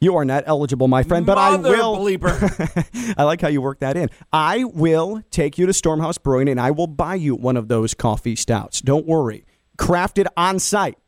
[0.00, 1.96] You are not eligible, my friend, but Mother I will.
[1.96, 3.14] bleeper.
[3.18, 4.10] I like how you work that in.
[4.32, 7.94] I will take you to Stormhouse Brewing and I will buy you one of those
[7.94, 8.82] coffee stouts.
[8.82, 9.46] Don't worry.
[9.78, 10.98] Crafted on site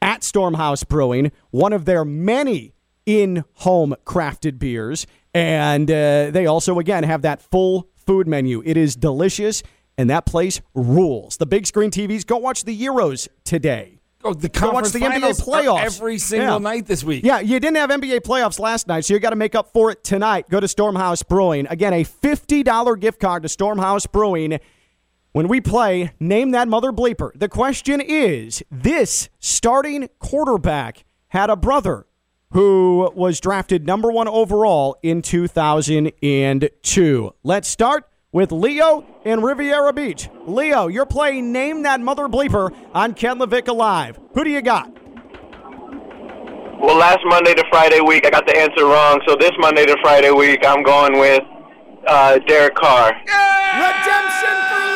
[0.00, 2.72] at Stormhouse Brewing, one of their many
[3.04, 5.06] in home crafted beers.
[5.34, 8.62] And uh, they also, again, have that full food menu.
[8.64, 9.62] It is delicious,
[9.98, 11.36] and that place rules.
[11.36, 13.95] The big screen TVs, go watch the Euros today.
[14.26, 16.58] Oh, the Go watch conference the NBA playoffs every single Yeah.
[16.58, 17.24] night this week.
[17.24, 19.90] Yeah, you didn't have NBA playoffs last night, so you got to make up for
[19.90, 20.48] it tonight.
[20.50, 21.66] Go to Stormhouse Brewing.
[21.68, 24.58] Again, a $50 gift card to Stormhouse Brewing.
[25.32, 31.56] When we play Name That Mother Bleeper, the question is this starting quarterback had a
[31.56, 32.06] brother
[32.52, 37.34] who was drafted number one overall in 2002.
[37.42, 40.28] Let's start with Leo in Riviera Beach.
[40.46, 44.18] Leo, you're playing Name That Mother Bleeper on Ken LaVicka Live.
[44.34, 44.90] Who do you got?
[46.80, 49.20] Well, last Monday to Friday week, I got the answer wrong.
[49.26, 51.42] So this Monday to Friday week, I'm going with
[52.06, 53.12] uh, Derek Carr.
[53.12, 54.95] Redemption for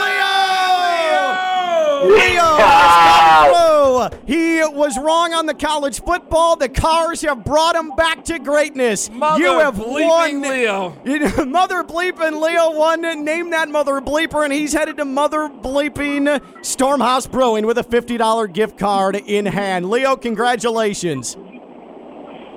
[2.03, 2.16] Leo!
[2.16, 4.18] Leo has come through.
[4.26, 6.57] He was wrong on the college football.
[6.57, 9.11] The Carrs have brought him back to greatness.
[9.11, 10.42] Mother you have won.
[10.42, 10.90] Leo.
[11.44, 13.03] Mother bleeping Leo won.
[13.24, 18.53] Name that mother bleeper, and he's headed to Mother bleeping Stormhouse Brewing with a $50
[18.53, 19.90] gift card in hand.
[19.90, 21.36] Leo, congratulations.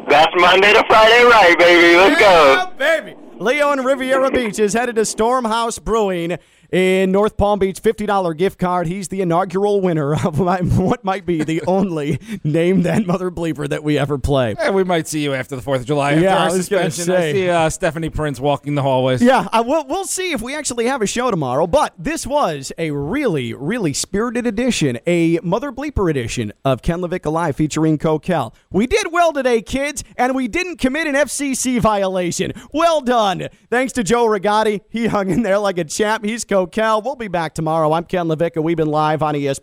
[0.08, 1.96] That's Monday to Friday, right, baby?
[1.96, 2.74] Let's go.
[2.78, 3.16] baby.
[3.40, 6.38] Leo in Riviera Beach is headed to Stormhouse Brewing.
[6.74, 8.88] In North Palm Beach, $50 gift card.
[8.88, 10.40] He's the inaugural winner of
[10.80, 14.56] what might be the only name that mother bleeper that we ever play.
[14.58, 16.14] Yeah, we might see you after the 4th of July.
[16.14, 17.24] After Yeah, our I was gonna suspension.
[17.24, 19.22] I see uh, Stephanie Prince walking the hallways.
[19.22, 21.68] Yeah, I, we'll, we'll see if we actually have a show tomorrow.
[21.68, 27.32] But this was a really, really spirited edition, a Mother Bleeper edition of Ken LaVicka
[27.32, 28.52] Live featuring Coquel.
[28.72, 32.52] We did well today, kids, and we didn't commit an FCC violation.
[32.74, 33.50] Well done.
[33.70, 34.82] Thanks to Joe Rigotti.
[34.90, 36.26] He hung in there like a champ.
[36.26, 37.02] He's Coquel.
[37.04, 37.92] We'll be back tomorrow.
[37.92, 39.60] I'm Ken LaVicka, and we've been live on ESPN.